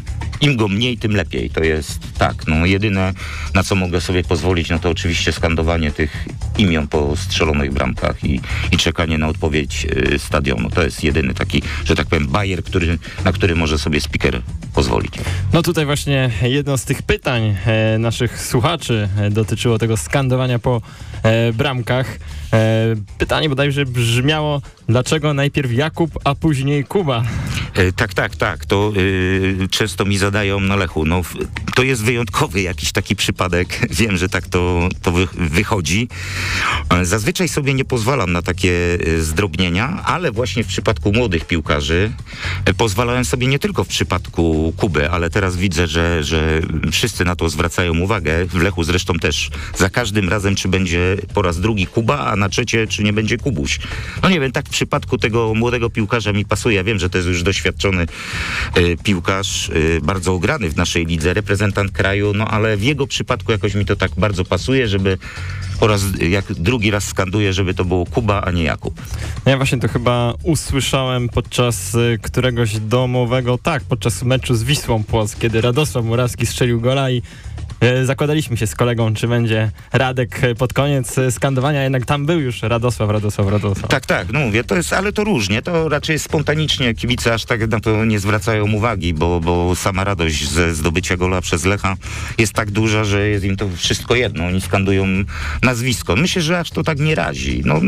Im 0.42 0.56
go 0.56 0.68
mniej, 0.68 0.98
tym 0.98 1.16
lepiej. 1.16 1.50
To 1.50 1.62
jest 1.62 2.18
tak, 2.18 2.46
no 2.46 2.66
jedyne 2.66 3.12
na 3.54 3.62
co 3.62 3.74
mogę 3.74 4.00
sobie 4.00 4.24
pozwolić, 4.24 4.70
no 4.70 4.78
to 4.78 4.90
oczywiście 4.90 5.32
skandowanie 5.32 5.90
tych 5.90 6.26
imion 6.58 6.88
po 6.88 7.16
strzelonych 7.16 7.72
bramkach 7.72 8.24
i, 8.24 8.40
i 8.72 8.76
czekanie 8.76 9.18
na 9.18 9.28
odpowiedź 9.28 9.86
y, 10.14 10.18
stadionu. 10.18 10.70
To 10.70 10.82
jest 10.82 11.04
jedyny 11.04 11.34
taki, 11.34 11.62
że 11.84 11.94
tak 11.94 12.06
powiem, 12.06 12.26
bajer, 12.26 12.64
który, 12.64 12.98
na 13.24 13.32
który 13.32 13.54
może 13.54 13.78
sobie 13.78 14.00
speaker 14.00 14.42
pozwolić. 14.74 15.14
No 15.52 15.62
tutaj 15.62 15.86
właśnie 15.86 16.30
jedno 16.42 16.78
z 16.78 16.84
tych 16.84 17.02
pytań 17.02 17.56
e, 17.66 17.98
naszych 17.98 18.42
słuchaczy 18.42 19.08
e, 19.18 19.30
dotyczyło 19.30 19.78
tego 19.78 19.96
skandowania 19.96 20.58
po 20.58 20.82
e, 21.22 21.52
bramkach. 21.52 22.18
E, 22.52 22.94
pytanie 23.18 23.48
bodajże 23.48 23.86
brzmiało, 23.86 24.62
dlaczego 24.88 25.34
najpierw 25.34 25.72
Jakub, 25.72 26.18
a 26.24 26.34
później 26.34 26.84
Kuba? 26.84 27.22
E, 27.74 27.92
Tak, 27.92 28.14
tak, 28.14 28.36
tak. 28.36 28.66
To 28.66 28.92
y, 28.96 29.68
często 29.70 30.04
mi 30.04 30.18
zadają 30.18 30.60
na 30.60 30.76
Lechu. 30.76 31.04
No, 31.04 31.22
to 31.74 31.82
jest 31.82 32.04
wyjątkowy 32.04 32.60
jakiś 32.62 32.92
taki 32.92 33.16
przypadek. 33.16 33.80
Wiem, 34.00 34.16
że 34.16 34.28
tak 34.28 34.48
to, 34.48 34.88
to 35.02 35.12
wy, 35.12 35.28
wychodzi. 35.34 36.08
E, 36.90 37.04
Zazwyczaj 37.04 37.48
sobie 37.48 37.74
nie 37.74 37.84
pozwalam 37.84 38.32
na 38.32 38.42
takie 38.42 38.98
zdrobnienia, 39.20 40.02
ale 40.04 40.32
właśnie 40.32 40.64
w 40.64 40.66
przypadku 40.66 41.12
młodych 41.12 41.44
piłkarzy 41.44 42.12
e, 42.64 42.74
pozwalałem 42.74 43.24
sobie 43.24 43.46
nie 43.46 43.58
tylko 43.58 43.84
w 43.84 43.88
przypadku 43.88 44.72
Kuby, 44.76 45.10
ale 45.10 45.30
teraz 45.30 45.56
widzę, 45.56 45.86
że, 45.86 46.24
że 46.24 46.60
wszyscy 46.92 47.24
na 47.24 47.36
to 47.36 47.48
zwracają 47.48 47.98
uwagę. 47.98 48.46
W 48.46 48.54
Lechu 48.62 48.84
zresztą 48.84 49.14
też 49.14 49.50
za 49.76 49.90
każdym 49.90 50.28
razem, 50.28 50.54
czy 50.54 50.68
będzie 50.68 51.16
po 51.34 51.42
raz 51.42 51.60
drugi 51.60 51.86
Kuba, 51.86 52.18
a 52.18 52.36
na 52.36 52.48
trzecie, 52.48 52.86
czy 52.86 53.02
nie 53.02 53.12
będzie 53.12 53.38
Kubuś. 53.38 53.78
No 54.22 54.28
nie 54.28 54.40
wiem, 54.40 54.52
tak 54.52 54.68
w 54.68 54.74
przypadku 54.82 55.18
tego 55.18 55.54
młodego 55.54 55.90
piłkarza 55.90 56.32
mi 56.32 56.44
pasuje. 56.44 56.76
Ja 56.76 56.84
wiem, 56.84 56.98
że 56.98 57.10
to 57.10 57.18
jest 57.18 57.28
już 57.28 57.42
doświadczony 57.42 58.06
y, 58.76 58.96
piłkarz, 59.02 59.68
y, 59.68 60.00
bardzo 60.02 60.34
ograny 60.34 60.70
w 60.70 60.76
naszej 60.76 61.06
lidze, 61.06 61.34
reprezentant 61.34 61.92
kraju, 61.92 62.32
no 62.34 62.48
ale 62.48 62.76
w 62.76 62.82
jego 62.82 63.06
przypadku 63.06 63.52
jakoś 63.52 63.74
mi 63.74 63.84
to 63.84 63.96
tak 63.96 64.10
bardzo 64.16 64.44
pasuje, 64.44 64.88
żeby 64.88 65.18
po 65.80 65.86
raz, 65.86 66.02
jak 66.28 66.52
drugi 66.52 66.90
raz 66.90 67.04
skanduję, 67.04 67.52
żeby 67.52 67.74
to 67.74 67.84
było 67.84 68.06
Kuba, 68.06 68.42
a 68.42 68.50
nie 68.50 68.62
Jakub. 68.62 69.00
No 69.46 69.50
ja 69.50 69.56
właśnie 69.56 69.78
to 69.78 69.88
chyba 69.88 70.34
usłyszałem 70.42 71.28
podczas 71.28 71.94
y, 71.94 72.18
któregoś 72.22 72.80
domowego, 72.80 73.58
tak, 73.58 73.82
podczas 73.84 74.22
meczu 74.22 74.54
z 74.54 74.62
Wisłą 74.62 75.04
Płock, 75.04 75.38
kiedy 75.38 75.60
Radosław 75.60 76.04
Murawski 76.04 76.46
strzelił 76.46 76.80
gola 76.80 77.10
i 77.10 77.22
zakładaliśmy 78.04 78.56
się 78.56 78.66
z 78.66 78.74
kolegą, 78.74 79.14
czy 79.14 79.28
będzie 79.28 79.70
Radek 79.92 80.44
y, 80.44 80.54
pod 80.54 80.72
koniec 80.72 81.18
y, 81.18 81.30
skandowania, 81.30 81.82
jednak 81.82 82.06
tam 82.06 82.26
był 82.26 82.40
już 82.40 82.62
Radosław, 82.62 83.10
Radosław, 83.10 83.48
Radosław. 83.48 83.90
Tak, 83.90 84.06
tak, 84.06 84.32
no 84.32 84.40
mówię, 84.40 84.64
to 84.64 84.76
jest, 84.76 84.92
ale 84.92 85.12
to 85.12 85.24
różnie, 85.24 85.62
to 85.62 85.88
raczej 85.88 86.18
spontanicznie, 86.18 86.94
kibice 86.94 87.34
aż 87.34 87.44
tak 87.44 87.70
na 87.70 87.80
to 87.80 88.04
nie 88.04 88.20
zwracają 88.20 88.72
uwagi, 88.72 89.14
bo, 89.14 89.40
bo 89.40 89.76
sama 89.76 90.04
radość 90.04 90.48
ze 90.48 90.74
zdobycia 90.74 91.16
gola 91.16 91.40
przez 91.40 91.64
Lecha 91.64 91.96
jest 92.38 92.52
tak 92.52 92.70
duża, 92.70 93.04
że 93.04 93.28
jest 93.28 93.44
im 93.44 93.56
to 93.56 93.68
wszystko 93.76 94.14
jedno, 94.14 94.46
oni 94.46 94.60
skandują 94.60 95.06
nazwisko. 95.62 96.16
Myślę, 96.16 96.42
że 96.42 96.58
aż 96.58 96.70
to 96.70 96.82
tak 96.82 96.98
nie 96.98 97.14
razi, 97.14 97.62
no 97.64 97.80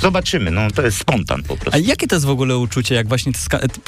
zobaczymy, 0.00 0.50
no 0.50 0.70
to 0.70 0.82
jest 0.82 0.98
spontan 0.98 1.42
po 1.42 1.54
A 1.54 1.56
prostu. 1.56 1.80
jakie 1.80 2.06
to 2.06 2.16
jest 2.16 2.26
w 2.26 2.30
ogóle 2.30 2.58
uczucie, 2.58 2.94
jak 2.94 3.08
właśnie 3.08 3.32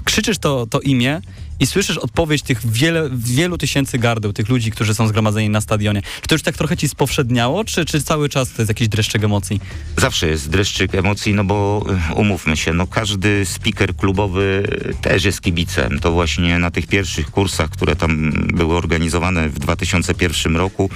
krzyczysz 0.05 0.39
to, 0.39 0.67
to 0.67 0.81
imię 0.81 1.21
i 1.63 1.67
słyszysz 1.67 1.99
odpowiedź 1.99 2.43
tych 2.43 2.67
wiele, 2.73 3.11
wielu 3.13 3.59
tysięcy 3.59 3.99
gardeł, 3.99 4.33
tych 4.33 4.49
ludzi, 4.49 4.71
którzy 4.71 4.95
są 4.95 5.09
zgromadzeni 5.09 5.49
na 5.51 5.61
stadionie? 5.61 6.03
Czy 6.21 6.29
to 6.29 6.35
już 6.35 6.43
tak 6.43 6.57
trochę 6.57 6.77
ci 6.77 6.89
spowszedniało, 6.89 7.65
czy, 7.65 7.85
czy 7.85 8.03
cały 8.03 8.29
czas 8.29 8.53
to 8.53 8.63
jest 8.63 8.69
jakiś 8.71 8.89
dreszczyk 8.89 9.25
emocji? 9.25 9.61
Zawsze 9.97 10.29
jest 10.29 10.51
dreszczyk 10.51 10.95
emocji, 10.95 11.35
no 11.35 11.45
bo 11.45 11.87
y, 12.11 12.15
umówmy 12.15 12.57
się, 12.57 12.73
no 12.73 12.87
każdy 12.87 13.47
speaker 13.47 13.97
klubowy 13.97 14.63
też 15.03 15.25
jest 15.25 15.41
kibicem. 15.41 15.99
To 16.01 16.13
właśnie 16.13 16.59
na 16.59 16.71
tych 16.71 16.87
pierwszych 16.87 17.31
kursach, 17.31 17.71
które 17.71 17.97
tam 17.97 18.33
były 18.33 18.77
organizowane 18.77 19.49
w 19.49 19.59
2001 19.59 20.57
roku, 20.57 20.91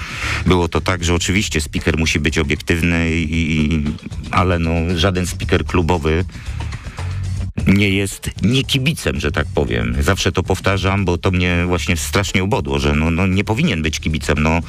było 0.46 0.68
to 0.68 0.80
tak, 0.80 1.04
że 1.04 1.14
oczywiście 1.14 1.60
speaker 1.60 1.98
musi 1.98 2.20
być 2.20 2.38
obiektywny, 2.38 3.10
i, 3.10 3.56
i- 3.74 3.82
ale 4.30 4.58
no 4.58 4.70
żaden 4.98 5.26
speaker 5.26 5.64
klubowy 5.64 6.24
nie 7.76 7.88
jest 7.90 8.30
nie 8.42 8.64
kibicem, 8.64 9.20
że 9.20 9.32
tak 9.32 9.46
powiem. 9.54 9.96
Zawsze 10.00 10.32
to 10.32 10.42
powtarzam, 10.42 11.04
bo 11.04 11.18
to 11.18 11.30
mnie 11.30 11.64
właśnie 11.66 11.96
strasznie 11.96 12.44
ubodło, 12.44 12.78
że 12.78 12.92
no, 12.94 13.10
no 13.10 13.26
nie 13.26 13.44
powinien 13.44 13.82
być 13.82 14.00
kibicem. 14.00 14.36
No, 14.42 14.60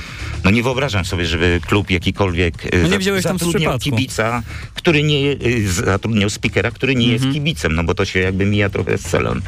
no 0.44 0.52
nie 0.52 0.64
wyobrażam 0.64 1.06
sobie, 1.06 1.26
żeby 1.26 1.60
klub 1.68 1.90
jakikolwiek 1.90 2.54
e, 2.66 2.78
No 2.78 2.98
nie 2.98 3.22
za- 3.22 3.32
zatrudniał 3.34 3.80
kibica, 3.80 4.44
który 4.74 5.04
nie 5.04 5.32
y, 5.32 5.72
zatrudniał 5.72 6.30
speakera, 6.30 6.72
który 6.72 6.96
nie 6.96 7.06
Mhm. 7.06 7.24
jest 7.24 7.34
kibicem, 7.34 7.76
no 7.76 7.84
bo 7.84 7.94
to 7.96 8.06
się 8.06 8.20
jakby 8.20 8.46
mija 8.46 8.70
trochę 8.70 8.98
z 8.98 9.02
celem. 9.02 9.42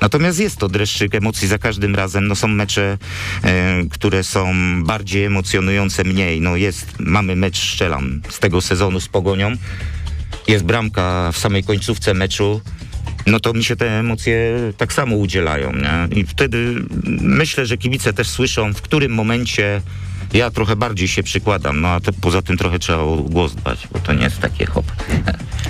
Natomiast 0.00 0.38
jest 0.40 0.56
to 0.56 0.68
dreszczyk 0.68 1.14
emocji 1.14 1.48
za 1.48 1.58
każdym 1.58 1.94
razem. 1.94 2.28
No 2.28 2.34
są 2.36 2.48
mecze, 2.48 2.98
e, 3.44 3.82
które 3.90 4.24
są 4.24 4.54
bardziej 4.84 5.24
emocjonujące, 5.24 6.04
mniej. 6.04 6.40
No 6.40 6.56
jest, 6.56 6.86
mamy 6.98 7.36
mecz 7.36 7.58
Szczelan 7.58 8.20
z 8.28 8.38
tego 8.38 8.60
sezonu 8.60 9.00
z 9.00 9.08
Pogonią. 9.08 9.52
Jest 10.48 10.64
bramka 10.64 11.32
w 11.32 11.38
samej 11.38 11.64
końcówce 11.64 12.14
meczu. 12.14 12.60
No 13.26 13.40
to 13.40 13.52
mi 13.52 13.64
się 13.64 13.76
te 13.76 13.98
emocje 13.98 14.56
tak 14.76 14.92
samo 14.92 15.16
udzielają, 15.16 15.72
nie? 15.72 16.16
I 16.20 16.26
wtedy 16.26 16.74
myślę, 17.20 17.66
że 17.66 17.76
kibice 17.78 18.12
też 18.12 18.28
słyszą, 18.28 18.74
w 18.74 18.82
którym 18.82 19.12
momencie 19.12 19.82
ja 20.32 20.50
trochę 20.50 20.76
bardziej 20.76 21.08
się 21.08 21.22
przykładam. 21.22 21.80
No 21.80 21.88
a 21.88 22.00
to, 22.00 22.12
poza 22.12 22.42
tym 22.42 22.56
trochę 22.56 22.78
trzeba 22.78 22.98
o 22.98 23.16
głos 23.16 23.54
dbać, 23.54 23.88
bo 23.92 23.98
to 23.98 24.12
nie 24.12 24.24
jest 24.24 24.40
takie 24.40 24.66
hop. 24.66 24.86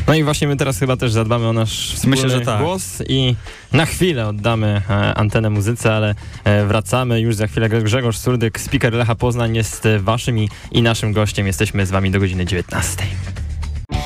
No 0.08 0.14
i 0.14 0.24
właśnie 0.24 0.48
my 0.48 0.56
teraz 0.56 0.78
chyba 0.78 0.96
też 0.96 1.12
zadbamy 1.12 1.48
o 1.48 1.52
nasz 1.52 1.92
wspólny 1.94 2.16
Myślę, 2.16 2.30
że 2.30 2.40
tak. 2.40 2.62
głos 2.62 3.02
i 3.08 3.34
na 3.72 3.86
chwilę 3.86 4.28
oddamy 4.28 4.82
e, 4.90 5.14
antenę 5.14 5.50
muzyce, 5.50 5.94
ale 5.94 6.14
e, 6.44 6.66
wracamy 6.66 7.20
już 7.20 7.34
za 7.34 7.46
chwilę. 7.46 7.68
Grzegorz 7.68 8.16
Surdyk, 8.16 8.60
speaker 8.60 8.92
Lecha 8.92 9.14
Poznań 9.14 9.56
jest 9.56 9.86
e, 9.86 9.98
waszym 9.98 10.38
i, 10.38 10.48
i 10.72 10.82
naszym 10.82 11.12
gościem. 11.12 11.46
Jesteśmy 11.46 11.86
z 11.86 11.90
wami 11.90 12.10
do 12.10 12.20
godziny 12.20 12.46
19. 12.46 13.04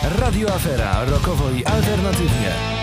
Radio 0.04 0.48
Afera, 0.48 1.04
rokowo 1.04 1.48
i 1.50 1.62
alternatywnie. 1.62 2.81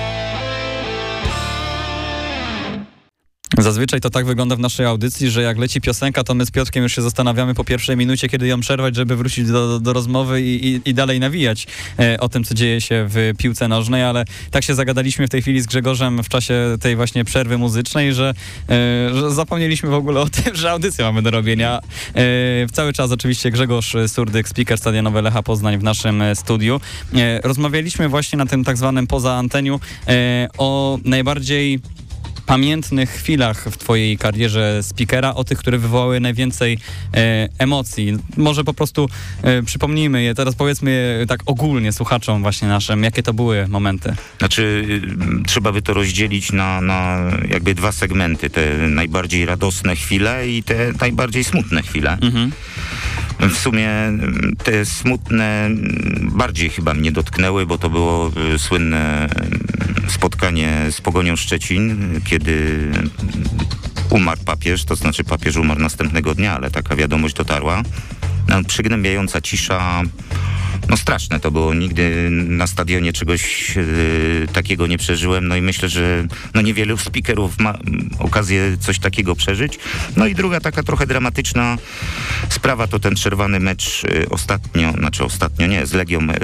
Zazwyczaj 3.57 4.01
to 4.01 4.09
tak 4.09 4.25
wygląda 4.25 4.55
w 4.55 4.59
naszej 4.59 4.85
audycji, 4.85 5.29
że 5.29 5.41
jak 5.41 5.57
leci 5.57 5.81
piosenka, 5.81 6.23
to 6.23 6.33
my 6.33 6.45
z 6.45 6.51
Piotrkiem 6.51 6.83
już 6.83 6.95
się 6.95 7.01
zastanawiamy 7.01 7.53
po 7.53 7.63
pierwszej 7.63 7.97
minucie, 7.97 8.29
kiedy 8.29 8.47
ją 8.47 8.59
przerwać, 8.59 8.95
żeby 8.95 9.15
wrócić 9.15 9.47
do, 9.47 9.79
do, 9.79 9.93
rozmowy 9.93 10.41
i, 10.41 10.67
i, 10.67 10.81
i 10.85 10.93
dalej 10.93 11.19
nawijać 11.19 11.67
e, 11.99 12.19
o 12.19 12.29
tym, 12.29 12.43
co 12.43 12.53
dzieje 12.53 12.81
się 12.81 13.05
w 13.09 13.33
piłce 13.37 13.67
nożnej, 13.67 14.03
ale 14.03 14.25
tak 14.51 14.63
się 14.63 14.75
zagadaliśmy 14.75 15.27
w 15.27 15.29
tej 15.29 15.41
chwili 15.41 15.61
z 15.61 15.65
Grzegorzem 15.65 16.23
w 16.23 16.29
czasie 16.29 16.77
tej 16.81 16.95
właśnie 16.95 17.25
przerwy 17.25 17.57
muzycznej, 17.57 18.13
że, 18.13 18.33
e, 18.69 19.09
że 19.13 19.31
zapomnieliśmy 19.31 19.89
w 19.89 19.93
ogóle 19.93 20.21
o 20.21 20.29
tym, 20.43 20.55
że 20.55 20.71
audycję 20.71 21.05
mamy 21.05 21.21
do 21.21 21.31
robienia. 21.31 21.79
E, 22.15 22.21
cały 22.73 22.93
czas 22.93 23.11
oczywiście 23.11 23.51
Grzegorz 23.51 23.95
Surdyk, 24.07 24.49
speaker 24.49 24.77
stadionowy 24.77 25.21
Lecha 25.21 25.43
Poznań 25.43 25.77
w 25.77 25.83
naszym 25.83 26.23
studiu. 26.33 26.81
E, 27.13 27.41
rozmawialiśmy 27.41 28.09
właśnie 28.09 28.37
na 28.37 28.45
tym 28.45 28.63
tak 28.63 28.77
zwanym 28.77 29.07
poza 29.07 29.33
anteniu 29.33 29.79
e, 30.07 30.47
o 30.57 30.99
najbardziej 31.03 31.79
pamiętnych 32.49 33.09
chwilach 33.09 33.69
w 33.71 33.77
twojej 33.77 34.17
karierze 34.17 34.83
speakera, 34.83 35.33
o 35.33 35.43
tych, 35.43 35.57
które 35.57 35.77
wywołały 35.77 36.19
najwięcej 36.19 36.77
e, 37.13 37.49
emocji. 37.57 38.17
Może 38.37 38.63
po 38.63 38.73
prostu 38.73 39.09
e, 39.41 39.63
przypomnijmy 39.63 40.23
je, 40.23 40.35
teraz 40.35 40.55
powiedzmy 40.55 41.17
je 41.19 41.25
tak 41.25 41.39
ogólnie 41.45 41.91
słuchaczom 41.91 42.41
właśnie 42.41 42.67
naszym, 42.67 43.03
jakie 43.03 43.23
to 43.23 43.33
były 43.33 43.67
momenty. 43.67 44.15
Znaczy, 44.37 44.85
y, 45.41 45.43
trzeba 45.47 45.71
by 45.71 45.81
to 45.81 45.93
rozdzielić 45.93 46.51
na, 46.51 46.81
na 46.81 47.31
jakby 47.49 47.75
dwa 47.75 47.91
segmenty. 47.91 48.49
Te 48.49 48.77
najbardziej 48.77 49.45
radosne 49.45 49.95
chwile 49.95 50.49
i 50.49 50.63
te 50.63 50.91
najbardziej 51.01 51.43
smutne 51.43 51.81
chwile. 51.81 52.17
Mhm. 52.21 52.51
W 53.39 53.57
sumie 53.57 53.89
y, 53.89 54.55
te 54.63 54.85
smutne 54.85 55.69
bardziej 56.21 56.69
chyba 56.69 56.93
mnie 56.93 57.11
dotknęły, 57.11 57.65
bo 57.65 57.77
to 57.77 57.89
było 57.89 58.31
y, 58.55 58.59
słynne 58.59 59.29
spotkanie 60.09 60.85
z 60.91 61.01
Pogonią 61.01 61.35
Szczecin, 61.35 62.21
kiedy 62.25 62.79
umarł 64.09 64.43
papież, 64.45 64.85
to 64.85 64.95
znaczy 64.95 65.23
papież 65.23 65.55
umarł 65.55 65.81
następnego 65.81 66.35
dnia, 66.35 66.55
ale 66.55 66.71
taka 66.71 66.95
wiadomość 66.95 67.35
dotarła. 67.35 67.81
No, 68.47 68.63
przygnębiająca 68.63 69.41
cisza, 69.41 70.03
no 70.89 70.97
straszne 70.97 71.39
to 71.39 71.51
było. 71.51 71.73
Nigdy 71.73 72.29
na 72.31 72.67
stadionie 72.67 73.13
czegoś 73.13 73.73
e, 73.77 73.83
takiego 74.47 74.87
nie 74.87 74.97
przeżyłem. 74.97 75.47
No 75.47 75.55
i 75.55 75.61
myślę, 75.61 75.89
że 75.89 76.27
no 76.53 76.61
niewielu 76.61 76.97
speakerów 76.97 77.59
ma 77.59 77.73
mm, 77.73 78.09
okazję 78.19 78.77
coś 78.77 78.99
takiego 78.99 79.35
przeżyć. 79.35 79.79
No 80.17 80.27
i 80.27 80.35
druga 80.35 80.59
taka 80.59 80.83
trochę 80.83 81.07
dramatyczna 81.07 81.77
sprawa 82.49 82.87
to 82.87 82.99
ten 82.99 83.15
przerwany 83.15 83.59
mecz 83.59 84.03
e, 84.05 84.29
ostatnio, 84.29 84.91
znaczy 84.91 85.23
ostatnio 85.23 85.67
nie, 85.67 85.85
z 85.85 85.93
Legią 85.93 86.19
e, 86.19 86.35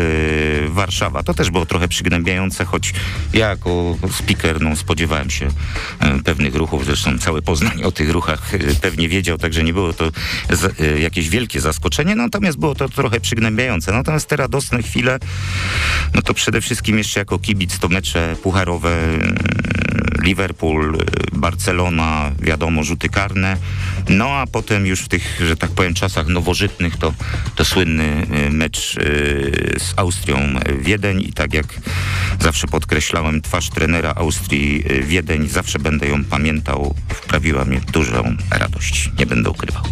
Warszawa. 0.70 1.24
To 1.24 1.34
też 1.34 1.52
było 1.52 1.66
trochę 1.66 1.88
przygnębiające, 1.88 2.66
choć 2.66 2.94
ja 3.34 3.50
jako 3.50 3.98
speaker 4.12 4.62
no, 4.62 4.76
spodziewałem 4.76 5.30
się 5.30 5.48
e, 6.00 6.20
pewnych 6.24 6.56
ruchów. 6.56 6.86
Zresztą 6.86 7.20
cały 7.20 7.42
Poznań 7.56 7.84
o 7.84 7.92
tych 7.92 8.10
ruchach 8.10 8.54
e, 8.54 8.58
pewnie 8.82 9.10
wiedział, 9.10 9.38
także 9.38 9.64
nie 9.64 9.74
było 9.74 9.94
to 9.94 10.12
e, 10.80 11.00
jakieś 11.00 11.30
wielkie 11.30 11.62
zaskoczenie, 11.62 12.16
natomiast 12.16 12.58
było 12.58 12.76
to 12.76 12.90
trochę 12.90 13.20
przygnębiające. 13.20 13.92
Natomiast 13.92 14.30
te 14.30 14.36
radosne 14.36 14.84
chwile, 14.84 15.20
no 16.14 16.22
to 16.22 16.34
przede 16.34 16.62
wszystkim 16.62 16.98
jeszcze 16.98 17.20
jako 17.20 17.40
kibic 17.40 17.80
to 17.80 17.90
mecze 17.90 18.36
pucharowe 18.44 18.90
e, 18.90 19.20
Liverpool, 20.24 20.96
e, 20.96 21.38
Barcelona, 21.38 22.32
wiadomo, 22.40 22.84
rzuty 22.84 23.10
karne. 23.10 23.58
No 24.10 24.30
a 24.30 24.48
potem 24.48 24.86
już 24.86 25.02
w 25.02 25.08
tych, 25.08 25.42
że 25.48 25.58
tak 25.58 25.72
powiem, 25.72 25.94
czasach 25.94 26.28
nowożytnych 26.28 26.98
to, 26.98 27.14
to 27.56 27.66
słynny 27.66 28.28
mecz 28.52 28.96
z 29.78 29.94
Austrią 29.96 30.40
Wiedeń 30.80 31.22
i 31.22 31.34
tak 31.34 31.54
jak 31.54 31.66
zawsze 32.40 32.68
podkreślałem, 32.68 33.42
twarz 33.42 33.70
trenera 33.70 34.14
Austrii 34.16 34.84
Wiedeń, 35.02 35.48
zawsze 35.48 35.80
będę 35.80 36.08
ją 36.08 36.24
pamiętał, 36.24 36.96
wprawiła 37.46 37.66
mnie 37.66 37.82
dużą 37.92 38.36
radość, 38.52 39.12
nie 39.20 39.26
będę 39.26 39.50
ukrywał. 39.50 39.84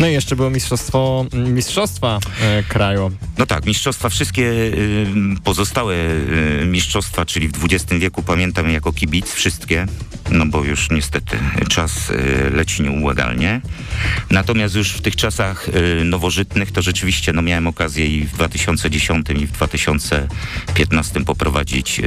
No 0.00 0.08
i 0.08 0.12
jeszcze 0.12 0.36
było 0.36 0.50
mistrzostwo, 0.50 1.26
mistrzostwa 1.32 2.18
e, 2.40 2.62
kraju. 2.62 3.10
No 3.38 3.46
tak, 3.46 3.66
mistrzostwa, 3.66 4.08
wszystkie 4.08 4.42
y, 4.42 5.06
pozostałe 5.44 5.94
y, 5.94 6.66
mistrzostwa, 6.66 7.26
czyli 7.26 7.48
w 7.48 7.64
XX 7.64 8.00
wieku 8.00 8.22
pamiętam 8.22 8.70
jako 8.70 8.92
kibic, 8.92 9.32
wszystkie, 9.32 9.86
no 10.30 10.46
bo 10.46 10.64
już 10.64 10.90
niestety 10.90 11.38
czas 11.68 12.10
y, 12.10 12.50
leci 12.50 12.82
nieubłagalnie. 12.82 13.60
Natomiast 14.30 14.74
już 14.74 14.92
w 14.92 15.00
tych 15.00 15.16
czasach 15.16 15.66
nowożytnych 16.04 16.72
to 16.72 16.82
rzeczywiście 16.82 17.32
no, 17.32 17.42
miałem 17.42 17.66
okazję 17.66 18.06
i 18.06 18.24
w 18.24 18.32
2010 18.32 19.26
i 19.30 19.46
w 19.46 19.52
2015 19.52 21.24
poprowadzić 21.24 22.00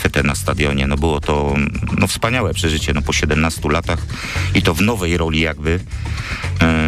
fetę 0.00 0.22
na 0.22 0.34
stadionie. 0.34 0.86
No 0.86 0.96
było 0.96 1.20
to 1.20 1.54
no, 1.98 2.06
wspaniałe 2.06 2.54
przeżycie 2.54 2.92
no, 2.92 3.02
po 3.02 3.12
17 3.12 3.68
latach 3.68 4.06
i 4.54 4.62
to 4.62 4.74
w 4.74 4.80
nowej 4.80 5.16
roli 5.16 5.40
jakby. 5.40 5.80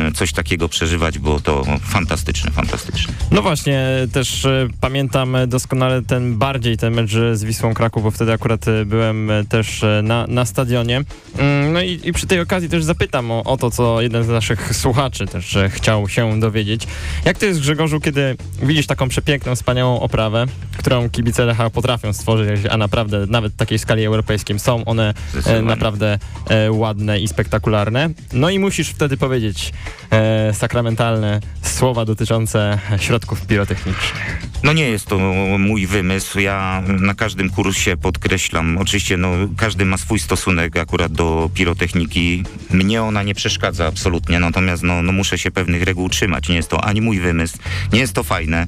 Y, 0.09 0.13
coś 0.13 0.33
takiego 0.33 0.69
przeżywać, 0.69 1.19
było 1.19 1.41
to 1.41 1.65
fantastyczne, 1.83 2.51
fantastyczne. 2.51 3.15
No 3.31 3.43
właśnie, 3.43 3.87
też 4.13 4.45
e, 4.45 4.69
pamiętam 4.81 5.37
doskonale 5.47 6.03
ten 6.03 6.39
bardziej 6.39 6.77
ten 6.77 6.95
mecz 6.95 7.11
z 7.33 7.45
Wisłą 7.45 7.75
Kraków, 7.75 8.03
bo 8.03 8.11
wtedy 8.11 8.33
akurat 8.33 8.69
e, 8.69 8.85
byłem 8.85 9.31
e, 9.31 9.45
też 9.45 9.83
e, 9.83 10.01
na, 10.05 10.27
na 10.27 10.45
stadionie. 10.45 11.03
Mm, 11.39 11.73
No 11.73 11.83
i, 11.83 12.01
i 12.05 12.13
przy 12.13 12.27
tej 12.27 12.41
okazji 12.41 12.69
też 12.69 12.85
zapytam 12.85 13.31
o, 13.31 13.45
o 13.45 13.57
to, 13.57 13.71
co 13.71 14.01
jeden 14.01 14.25
z 14.25 14.29
naszych 14.29 14.77
słuchaczy 14.77 15.27
też 15.27 15.57
e, 15.57 15.71
chciał 15.71 16.09
się 16.09 16.41
dowiedzieć. 16.41 16.87
Jak 17.25 17.39
to 17.39 17.47
jest, 17.47 17.61
Grzegorzu, 17.61 18.01
kiedy 18.01 18.37
widzisz 18.63 18.87
taką 18.87 19.09
przepiękną, 19.09 19.55
wspaniałą 19.55 20.01
oprawę, 20.01 20.47
którą 20.77 21.11
kibice 21.11 21.45
Lecha 21.45 21.71
potrafią 21.71 22.13
stworzyć, 22.13 22.67
a 22.71 22.77
naprawdę 22.77 23.27
nawet 23.27 23.53
w 23.53 23.57
takiej 23.57 23.79
skali 23.79 24.05
europejskiej 24.05 24.59
są 24.59 24.85
one 24.85 25.15
e, 25.47 25.63
naprawdę 25.63 26.19
e, 26.49 26.73
ładne 26.73 27.21
i 27.21 27.29
spektakularne. 27.33 28.11
No 28.33 28.51
i 28.51 28.59
musisz 28.59 28.89
wtedy 28.89 29.17
powiedzieć 29.17 29.73
e, 30.11 30.55
sakramentalne 30.55 31.41
słowa 31.63 32.05
dotyczące 32.05 32.79
środków 32.99 33.47
pirotechnicznych. 33.47 34.53
No 34.63 34.73
nie 34.73 34.91
jest 34.91 35.07
to 35.07 35.19
mój 35.59 35.87
wymysł. 35.87 36.41
Ja 36.41 36.83
na 36.87 37.15
każdym 37.15 37.51
kursie 37.51 37.97
podkreślam, 37.97 38.79
oczywiście 38.79 39.17
no, 39.17 39.33
każdy 39.57 39.85
ma 39.85 39.97
swój 39.97 40.19
stosunek 40.19 40.77
akurat 40.77 41.13
do 41.13 41.51
pirotechniki. 41.55 42.45
Mnie 42.71 43.03
ona 43.03 43.23
nie 43.23 43.35
przeszkadza 43.35 43.87
absolutnie, 43.87 44.41
natomiast 44.41 44.83
no, 44.83 45.03
no 45.03 45.13
muszę 45.13 45.39
się 45.39 45.51
pewnych 45.51 45.83
reguł 45.83 46.09
trzymać. 46.09 46.49
Nie 46.49 46.57
jest 46.57 46.69
to 46.69 46.85
ani 46.85 47.01
mój 47.01 47.21
wymysł, 47.21 47.59
nie 47.93 48.01
jest 48.01 48.13
to 48.13 48.23
fajne. 48.23 48.67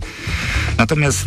Natomiast 0.78 1.24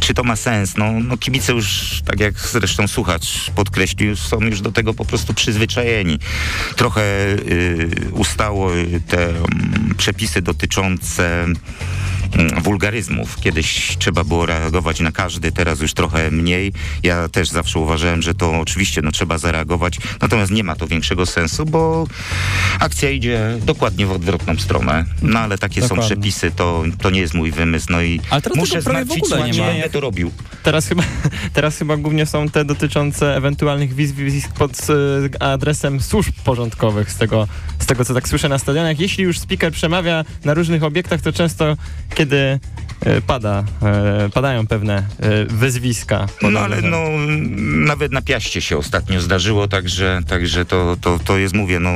czy 0.00 0.14
to 0.14 0.24
ma 0.24 0.36
sens? 0.36 0.76
No, 0.76 0.92
no 0.92 1.16
kibice 1.16 1.52
już, 1.52 2.00
tak 2.04 2.20
jak 2.20 2.40
zresztą 2.40 2.88
słuchacz 2.88 3.50
podkreślił, 3.50 4.16
są 4.16 4.40
już 4.40 4.60
do 4.60 4.72
tego 4.72 4.94
po 4.94 5.04
prostu 5.04 5.34
przyzwyczajeni. 5.34 6.18
Trochę 6.78 7.02
y, 7.02 7.90
ustało 8.12 8.76
y, 8.76 9.00
te 9.08 9.28
mm, 9.28 9.94
przepisy 9.96 10.42
dotyczące 10.42 11.44
mm, 11.44 12.62
wulgaryzmów. 12.62 13.36
Kiedyś 13.40 13.96
trzeba 13.98 14.24
było 14.24 14.46
reagować 14.46 15.00
na 15.00 15.12
każdy, 15.12 15.52
teraz 15.52 15.80
już 15.80 15.94
trochę 15.94 16.30
mniej. 16.30 16.72
Ja 17.02 17.28
też 17.28 17.48
zawsze 17.48 17.78
uważałem, 17.78 18.22
że 18.22 18.34
to 18.34 18.60
oczywiście 18.60 19.02
no, 19.02 19.12
trzeba 19.12 19.38
zareagować, 19.38 19.98
natomiast 20.20 20.52
nie 20.52 20.64
ma 20.64 20.76
to 20.76 20.86
większego 20.86 21.26
sensu, 21.26 21.66
bo 21.66 22.06
akcja 22.80 23.10
idzie 23.10 23.58
dokładnie 23.62 24.06
w 24.06 24.12
odwrotną 24.12 24.56
stronę. 24.56 25.04
No 25.22 25.38
ale 25.38 25.58
takie 25.58 25.80
Dokładnie. 25.80 26.02
są 26.02 26.08
przepisy, 26.08 26.50
to, 26.50 26.84
to 27.02 27.10
nie 27.10 27.20
jest 27.20 27.34
mój 27.34 27.52
wymysł. 27.52 27.86
No 27.90 28.02
i 28.02 28.20
Ale 28.30 28.42
teraz 28.42 28.58
muszę 28.58 28.82
zmartwić 28.82 29.24
nie 29.30 29.62
będę 29.62 29.90
to 29.90 30.00
robił. 30.00 30.32
Teraz 30.62 30.86
chyba, 30.86 31.02
teraz 31.54 31.78
chyba 31.78 31.96
głównie 31.96 32.26
są 32.26 32.48
te 32.48 32.64
dotyczące 32.64 33.36
ewentualnych 33.36 33.94
wizwisk 33.94 34.52
pod 34.52 34.72
e, 34.72 35.42
adresem 35.42 36.00
służb 36.00 36.32
porządkowych, 36.58 37.12
z 37.12 37.16
tego, 37.16 37.48
z 37.78 37.86
tego 37.86 38.04
co 38.04 38.14
tak 38.14 38.28
słyszę 38.28 38.48
na 38.48 38.58
stadionach. 38.58 39.00
Jeśli 39.00 39.24
już 39.24 39.38
speaker 39.38 39.72
przemawia 39.72 40.24
na 40.44 40.54
różnych 40.54 40.84
obiektach, 40.84 41.20
to 41.20 41.32
często 41.32 41.76
kiedy 42.14 42.60
e, 43.00 43.20
pada, 43.20 43.64
e, 43.82 44.28
padają 44.34 44.66
pewne 44.66 44.96
e, 44.96 45.44
wyzwiska. 45.44 46.26
No 46.42 46.60
ale 46.60 46.82
no, 46.82 46.98
nawet 47.86 48.12
na 48.12 48.22
Piaście 48.22 48.60
się 48.60 48.76
ostatnio 48.76 49.20
zdarzyło, 49.20 49.68
także, 49.68 50.20
także 50.28 50.64
to, 50.64 50.96
to, 51.00 51.18
to 51.24 51.38
jest, 51.38 51.54
mówię, 51.54 51.80
no... 51.80 51.90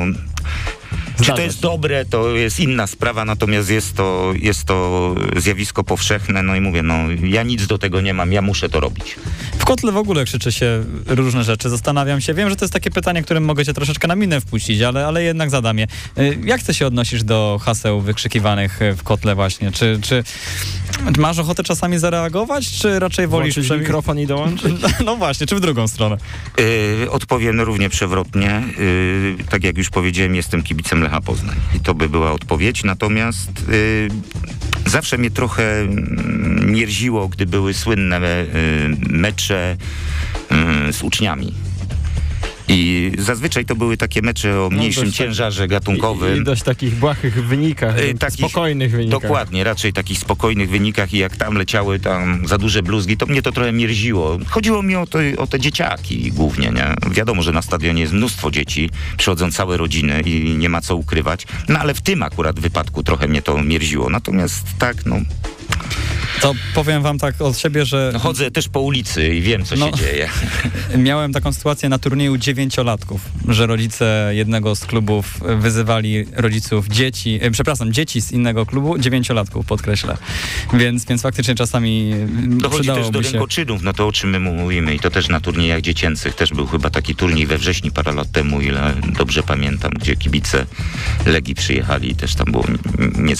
Czy 1.13 1.17
to 1.17 1.23
Zdarza 1.23 1.41
jest 1.43 1.55
się. 1.55 1.61
dobre, 1.61 2.05
to 2.05 2.29
jest 2.35 2.59
inna 2.59 2.87
sprawa, 2.87 3.25
natomiast 3.25 3.69
jest 3.69 3.95
to, 3.95 4.33
jest 4.39 4.63
to 4.65 5.15
zjawisko 5.35 5.83
powszechne, 5.83 6.43
no 6.43 6.55
i 6.55 6.61
mówię, 6.61 6.83
no 6.83 6.95
ja 7.23 7.43
nic 7.43 7.67
do 7.67 7.77
tego 7.77 8.01
nie 8.01 8.13
mam, 8.13 8.31
ja 8.33 8.41
muszę 8.41 8.69
to 8.69 8.79
robić. 8.79 9.15
W 9.59 9.65
kotle 9.65 9.91
w 9.91 9.97
ogóle 9.97 10.25
krzyczy 10.25 10.51
się 10.51 10.83
różne 11.07 11.43
rzeczy. 11.43 11.69
Zastanawiam 11.69 12.21
się, 12.21 12.33
wiem, 12.33 12.49
że 12.49 12.55
to 12.55 12.65
jest 12.65 12.73
takie 12.73 12.91
pytanie, 12.91 13.23
którym 13.23 13.43
mogę 13.45 13.65
cię 13.65 13.73
troszeczkę 13.73 14.07
na 14.07 14.15
minę 14.15 14.41
wpuścić, 14.41 14.81
ale, 14.81 15.07
ale 15.07 15.23
jednak 15.23 15.49
zadam 15.49 15.77
je. 15.77 15.87
Y, 16.17 16.37
Jak 16.45 16.63
ty 16.63 16.73
się 16.73 16.87
odnosisz 16.87 17.23
do 17.23 17.59
haseł 17.63 18.01
wykrzykiwanych 18.01 18.79
w 18.97 19.03
kotle 19.03 19.35
właśnie? 19.35 19.71
Czy, 19.71 19.99
czy 20.01 20.23
masz 21.17 21.39
ochotę 21.39 21.63
czasami 21.63 21.99
zareagować, 21.99 22.71
czy 22.71 22.99
raczej 22.99 23.27
wolisz... 23.27 23.55
Włączyć 23.55 23.71
przemi- 23.71 23.79
mikrofon 23.79 24.19
i 24.19 24.27
dołączyć? 24.27 24.73
No 25.05 25.15
właśnie, 25.15 25.47
czy 25.47 25.55
w 25.55 25.59
drugą 25.59 25.87
stronę? 25.87 26.17
Yy, 27.01 27.11
odpowiem 27.11 27.61
równie 27.61 27.89
przewrotnie. 27.89 28.63
Yy, 28.77 29.35
tak 29.49 29.63
jak 29.63 29.77
już 29.77 29.89
powiedziałem, 29.89 30.35
jestem 30.35 30.63
kibicem 30.63 31.02
Lecha 31.03 31.21
Poznań. 31.21 31.55
I 31.75 31.79
to 31.79 31.93
by 31.93 32.09
była 32.09 32.31
odpowiedź. 32.31 32.83
Natomiast 32.83 33.67
yy, 33.67 34.09
zawsze 34.85 35.17
mnie 35.17 35.31
trochę 35.31 35.79
mm, 35.79 36.71
mierziło, 36.71 37.27
gdy 37.27 37.45
były 37.45 37.73
słynne 37.73 38.19
yy, 38.19 38.97
mecze 39.09 39.77
yy, 40.85 40.93
z 40.93 41.03
uczniami. 41.03 41.53
I 42.67 43.11
zazwyczaj 43.17 43.65
to 43.65 43.75
były 43.75 43.97
takie 43.97 44.21
mecze 44.21 44.61
o 44.61 44.69
mniejszym 44.69 45.03
dość 45.05 45.17
tak- 45.17 45.27
ciężarze 45.27 45.65
I, 45.65 45.67
gatunkowym. 45.67 46.41
I 46.41 46.43
dość 46.43 46.63
takich 46.63 46.95
błahych 46.95 47.45
wynikach, 47.47 47.99
Y, 47.99 48.13
takich- 48.13 48.37
spokojnych 48.45 48.91
wynikach. 48.91 49.21
Dokładnie, 49.21 49.63
raczej 49.63 49.93
takich 49.93 50.19
spokojnych 50.19 50.69
wynikach 50.69 51.13
i 51.13 51.17
jak 51.17 51.35
tam 51.37 51.55
leciały 51.55 51.99
tam 51.99 52.47
za 52.47 52.57
duże 52.57 52.83
bluzgi, 52.83 53.17
to 53.17 53.25
mnie 53.25 53.41
to 53.41 53.51
trochę 53.51 53.71
mierziło. 53.71 54.37
Chodziło 54.47 54.83
mi 54.83 54.95
o, 54.95 55.07
to, 55.07 55.19
o 55.37 55.47
te 55.47 55.59
dzieciaki 55.59 56.31
głównie, 56.31 56.71
nie? 56.71 57.11
Wiadomo, 57.11 57.43
że 57.43 57.51
na 57.51 57.61
stadionie 57.61 58.01
jest 58.01 58.13
mnóstwo 58.13 58.51
dzieci, 58.51 58.89
przychodzą 59.17 59.51
całe 59.51 59.77
rodziny 59.77 60.21
i 60.21 60.57
nie 60.57 60.69
ma 60.69 60.81
co 60.81 60.95
ukrywać, 60.95 61.47
no 61.69 61.79
ale 61.79 61.93
w 61.93 62.01
tym 62.01 62.23
akurat 62.23 62.59
wypadku 62.59 63.03
trochę 63.03 63.27
mnie 63.27 63.41
to 63.41 63.63
mierziło. 63.63 64.09
Natomiast 64.09 64.63
tak, 64.79 65.05
no, 65.05 65.15
To 66.43 66.53
powiem 66.75 67.01
wam 67.03 67.19
tak 67.19 67.41
od 67.41 67.57
siebie, 67.57 67.85
że 67.85 68.09
no 68.13 68.19
chodzę 68.19 68.51
też 68.51 68.69
po 68.69 68.81
ulicy 68.81 69.27
i 69.35 69.41
wiem, 69.41 69.65
co 69.65 69.75
No. 69.75 69.85
się 69.85 69.93
dzieje. 69.93 70.29
miałem 70.97 71.33
taką 71.33 71.53
sytuację 71.53 71.89
na 71.89 71.99
turnieju 71.99 72.37
dziewięciolatków, 72.37 73.21
że 73.47 73.67
rodzice 73.67 74.31
jednego 74.33 74.75
z 74.75 74.85
klubów 74.85 75.39
wyzywali 75.59 76.25
rodziców 76.35 76.87
dzieci, 76.87 77.39
e, 77.41 77.51
przepraszam, 77.51 77.93
dzieci 77.93 78.21
z 78.21 78.31
innego 78.31 78.65
klubu, 78.65 78.97
dziewięciolatków 78.97 79.65
podkreślę. 79.65 80.17
Więc, 80.73 81.05
więc 81.05 81.21
faktycznie 81.21 81.55
czasami 81.55 82.11
mm, 82.13 82.57
Dochodzi 82.57 82.89
też 82.89 83.09
do 83.09 83.21
rękoczynów, 83.21 83.83
no 83.83 83.93
to 83.93 84.07
o 84.07 84.11
czym 84.11 84.29
my 84.29 84.39
mówimy 84.39 84.95
i 84.95 84.99
to 84.99 85.09
też 85.09 85.27
na 85.29 85.39
turniejach 85.39 85.81
dziecięcych. 85.81 86.35
Też 86.35 86.49
był 86.53 86.67
chyba 86.67 86.89
taki 86.89 87.15
turniej 87.15 87.47
we 87.47 87.57
wrześniu 87.57 87.91
parę 87.91 88.13
lat 88.13 88.31
temu, 88.31 88.61
ile 88.61 88.93
dobrze 89.17 89.43
pamiętam, 89.43 89.91
gdzie 89.91 90.15
kibice 90.15 90.65
Legii 91.25 91.55
przyjechali 91.55 92.11
i 92.11 92.15
też 92.15 92.35
tam 92.35 92.51
było 92.51 92.63
n- 92.67 92.77
nie. 93.25 93.35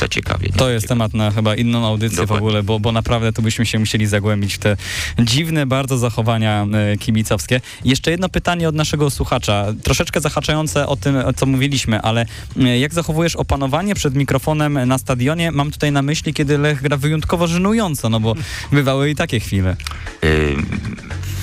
To 0.57 0.69
jest 0.69 0.87
temat 0.87 1.13
na 1.13 1.31
chyba 1.31 1.55
inną 1.55 1.87
audycję 1.87 2.17
Dokładnie. 2.17 2.39
w 2.39 2.43
ogóle, 2.43 2.63
bo, 2.63 2.79
bo 2.79 2.91
naprawdę 2.93 3.33
tu 3.33 3.41
byśmy 3.41 3.65
się 3.65 3.79
musieli 3.79 4.07
zagłębić 4.07 4.55
w 4.55 4.57
te 4.57 4.77
dziwne 5.19 5.65
bardzo 5.65 5.97
zachowania 5.97 6.65
e, 6.73 6.97
kibicowskie. 6.97 7.61
Jeszcze 7.85 8.11
jedno 8.11 8.29
pytanie 8.29 8.69
od 8.69 8.75
naszego 8.75 9.09
słuchacza, 9.09 9.65
troszeczkę 9.83 10.21
zahaczające 10.21 10.87
o 10.87 10.95
tym, 10.95 11.17
co 11.35 11.45
mówiliśmy, 11.45 12.01
ale 12.01 12.25
e, 12.59 12.79
jak 12.79 12.93
zachowujesz 12.93 13.35
opanowanie 13.35 13.95
przed 13.95 14.15
mikrofonem 14.15 14.87
na 14.87 14.97
stadionie? 14.97 15.51
Mam 15.51 15.71
tutaj 15.71 15.91
na 15.91 16.01
myśli, 16.01 16.33
kiedy 16.33 16.57
Lech 16.57 16.81
gra 16.81 16.97
wyjątkowo 16.97 17.47
żenująco, 17.47 18.09
no 18.09 18.19
bo 18.19 18.35
bywały 18.71 19.09
i 19.09 19.15
takie 19.15 19.39
chwile. 19.39 19.75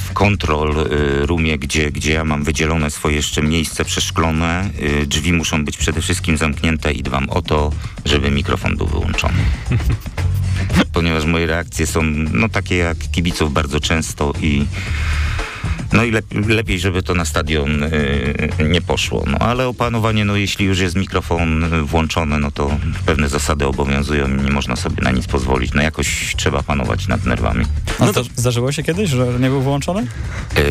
W 0.08 0.12
kontrol 0.12 0.78
y, 0.78 1.26
roomie, 1.26 1.58
gdzie, 1.58 1.90
gdzie 1.90 2.12
ja 2.12 2.24
mam 2.24 2.44
wydzielone 2.44 2.90
swoje 2.90 3.16
jeszcze 3.16 3.42
miejsce 3.42 3.84
przeszklone, 3.84 4.70
y, 5.02 5.06
drzwi 5.06 5.32
muszą 5.32 5.64
być 5.64 5.76
przede 5.76 6.00
wszystkim 6.00 6.36
zamknięte 6.36 6.92
i 6.92 7.02
dbam 7.02 7.30
o 7.30 7.42
to, 7.42 7.72
żeby 8.04 8.30
mikrofon 8.30 8.76
był 8.76 8.86
wyłączony. 8.86 9.38
Ponieważ 10.92 11.24
moje 11.24 11.46
reakcje 11.46 11.86
są 11.86 12.02
no 12.32 12.48
takie 12.48 12.76
jak 12.76 12.98
kibiców 13.12 13.52
bardzo 13.52 13.80
często 13.80 14.32
i 14.42 14.66
no 15.92 16.04
i 16.04 16.10
lep, 16.10 16.26
lepiej, 16.48 16.80
żeby 16.80 17.02
to 17.02 17.14
na 17.14 17.24
stadion 17.24 17.82
y, 17.82 18.68
nie 18.68 18.80
poszło. 18.80 19.24
No 19.26 19.38
ale 19.38 19.68
opanowanie, 19.68 20.24
no 20.24 20.36
jeśli 20.36 20.66
już 20.66 20.78
jest 20.78 20.96
mikrofon 20.96 21.74
y, 21.74 21.82
włączony, 21.82 22.38
no 22.38 22.50
to 22.50 22.70
pewne 23.06 23.28
zasady 23.28 23.66
obowiązują 23.66 24.28
i 24.28 24.42
nie 24.42 24.50
można 24.50 24.76
sobie 24.76 25.02
na 25.02 25.10
nic 25.10 25.26
pozwolić. 25.26 25.72
No 25.74 25.82
jakoś 25.82 26.34
trzeba 26.36 26.62
panować 26.62 27.08
nad 27.08 27.24
nerwami. 27.24 27.64
A 27.98 28.04
No 28.06 28.12
to- 28.12 28.24
to 28.24 28.30
zdarzyło 28.36 28.72
się 28.72 28.82
kiedyś, 28.82 29.10
że 29.10 29.26
nie 29.40 29.48
był 29.48 29.62
włączony? 29.62 30.00
E, 30.56 30.62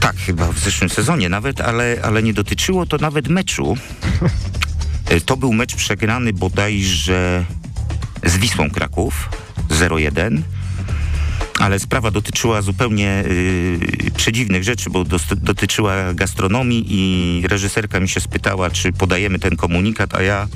tak, 0.00 0.16
chyba 0.16 0.52
w 0.52 0.58
zeszłym 0.58 0.90
sezonie 0.90 1.28
nawet, 1.28 1.60
ale, 1.60 1.96
ale 2.04 2.22
nie 2.22 2.34
dotyczyło 2.34 2.86
to 2.86 2.96
nawet 2.98 3.28
meczu. 3.28 3.76
E, 5.10 5.20
to 5.20 5.36
był 5.36 5.52
mecz 5.52 5.74
przegrany 5.74 6.32
bodajże 6.32 7.44
z 8.26 8.36
Wisłą 8.36 8.70
Kraków 8.70 9.28
0-1. 9.70 10.40
Ale 11.58 11.78
sprawa 11.78 12.10
dotyczyła 12.10 12.62
zupełnie 12.62 13.24
y, 13.26 14.10
przedziwnych 14.16 14.64
rzeczy, 14.64 14.90
bo 14.90 15.04
dotyczyła 15.36 16.14
gastronomii 16.14 16.86
i 16.88 17.42
reżyserka 17.48 18.00
mi 18.00 18.08
się 18.08 18.20
spytała, 18.20 18.70
czy 18.70 18.92
podajemy 18.92 19.38
ten 19.38 19.56
komunikat, 19.56 20.14
a 20.14 20.22
ja 20.22 20.48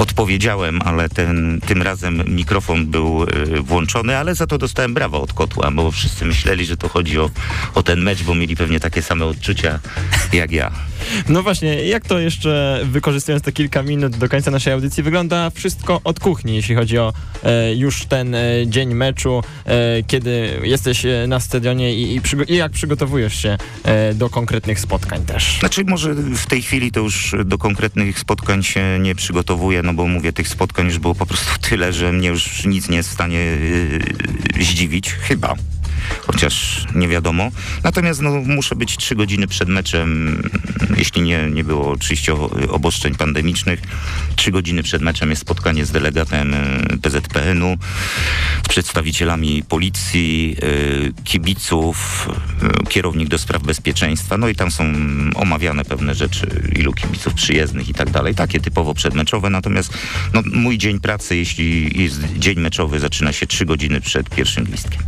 odpowiedziałem, 0.00 0.82
ale 0.84 1.08
ten, 1.08 1.60
tym 1.66 1.82
razem 1.82 2.22
mikrofon 2.26 2.86
był 2.86 3.22
y, 3.22 3.26
włączony, 3.62 4.16
ale 4.16 4.34
za 4.34 4.46
to 4.46 4.58
dostałem 4.58 4.94
brawa 4.94 5.18
od 5.18 5.32
kotła, 5.32 5.70
bo 5.70 5.90
wszyscy 5.90 6.24
myśleli, 6.24 6.66
że 6.66 6.76
to 6.76 6.88
chodzi 6.88 7.18
o, 7.18 7.30
o 7.74 7.82
ten 7.82 8.00
mecz, 8.00 8.22
bo 8.22 8.34
mieli 8.34 8.56
pewnie 8.56 8.80
takie 8.80 9.02
same 9.02 9.24
odczucia 9.24 9.80
jak 10.32 10.52
ja. 10.52 10.70
No 11.28 11.42
właśnie, 11.42 11.84
jak 11.84 12.06
to 12.06 12.18
jeszcze, 12.18 12.80
wykorzystując 12.84 13.42
te 13.42 13.52
kilka 13.52 13.82
minut 13.82 14.16
do 14.16 14.28
końca 14.28 14.50
naszej 14.50 14.72
audycji, 14.72 15.02
wygląda 15.02 15.50
wszystko 15.50 16.00
od 16.04 16.20
kuchni, 16.20 16.54
jeśli 16.56 16.74
chodzi 16.74 16.98
o 16.98 17.12
e, 17.42 17.74
już 17.74 18.04
ten 18.04 18.34
e, 18.34 18.40
dzień 18.66 18.94
meczu, 18.94 19.42
e, 19.66 20.02
kiedy 20.02 20.60
jesteś 20.62 21.04
e, 21.04 21.26
na 21.28 21.40
stadionie 21.40 21.94
i, 21.94 22.16
i, 22.16 22.20
i 22.48 22.56
jak 22.56 22.72
przygotowujesz 22.72 23.42
się 23.42 23.58
e, 23.84 24.14
do 24.14 24.30
konkretnych 24.30 24.80
spotkań 24.80 25.24
też? 25.24 25.58
Znaczy 25.60 25.84
może 25.84 26.14
w 26.14 26.46
tej 26.46 26.62
chwili 26.62 26.92
to 26.92 27.00
już 27.00 27.34
do 27.44 27.58
konkretnych 27.58 28.18
spotkań 28.18 28.62
się 28.62 28.98
nie 29.00 29.14
przygotowuję, 29.14 29.82
no 29.82 29.89
no 29.90 29.94
bo 29.94 30.06
mówię, 30.06 30.32
tych 30.32 30.48
spotkań 30.48 30.86
już 30.86 30.98
było 30.98 31.14
po 31.14 31.26
prostu 31.26 31.58
tyle, 31.68 31.92
że 31.92 32.12
mnie 32.12 32.28
już 32.28 32.64
nic 32.64 32.88
nie 32.88 32.96
jest 32.96 33.08
w 33.08 33.12
stanie 33.12 33.38
yy, 33.38 34.64
zdziwić, 34.64 35.12
chyba. 35.12 35.54
Chociaż 36.26 36.84
nie 36.94 37.08
wiadomo. 37.08 37.50
Natomiast 37.84 38.22
no, 38.22 38.30
muszę 38.30 38.76
być 38.76 38.96
trzy 38.96 39.14
godziny 39.14 39.46
przed 39.46 39.68
meczem, 39.68 40.42
jeśli 40.96 41.22
nie, 41.22 41.50
nie 41.50 41.64
było 41.64 41.90
oczywiście 41.90 42.34
obostrzeń 42.68 43.14
pandemicznych. 43.14 43.80
Trzy 44.36 44.50
godziny 44.50 44.82
przed 44.82 45.02
meczem 45.02 45.30
jest 45.30 45.42
spotkanie 45.42 45.86
z 45.86 45.90
delegatem 45.90 46.52
yy, 46.90 46.98
PZPN-u, 46.98 47.76
z 48.66 48.68
przedstawicielami 48.68 49.62
policji, 49.62 50.56
yy, 50.62 51.12
kibiców, 51.24 52.28
yy, 52.62 52.86
kierownik 52.88 53.28
do 53.28 53.38
spraw 53.38 53.62
bezpieczeństwa. 53.62 54.38
No 54.38 54.48
i 54.48 54.54
tam 54.54 54.70
są 54.70 54.84
omawiane 55.34 55.84
pewne 55.84 56.14
rzeczy, 56.14 56.62
ilu 56.76 56.92
kibiców 56.92 57.34
przyjezdnych 57.34 57.88
i 57.88 57.94
tak 57.94 58.10
dalej. 58.10 58.34
Takie 58.34 58.60
typowo 58.60 58.94
przedmeczowe. 58.94 59.50
Natomiast 59.50 59.92
no, 60.34 60.42
mój 60.52 60.78
dzień 60.78 61.00
pracy, 61.00 61.36
jeśli 61.36 62.00
jest 62.02 62.20
dzień 62.38 62.60
meczowy, 62.60 63.00
zaczyna 63.00 63.32
się 63.32 63.46
trzy 63.46 63.66
godziny 63.66 64.00
przed 64.00 64.30
pierwszym 64.30 64.64
gwizdkiem. 64.64 65.02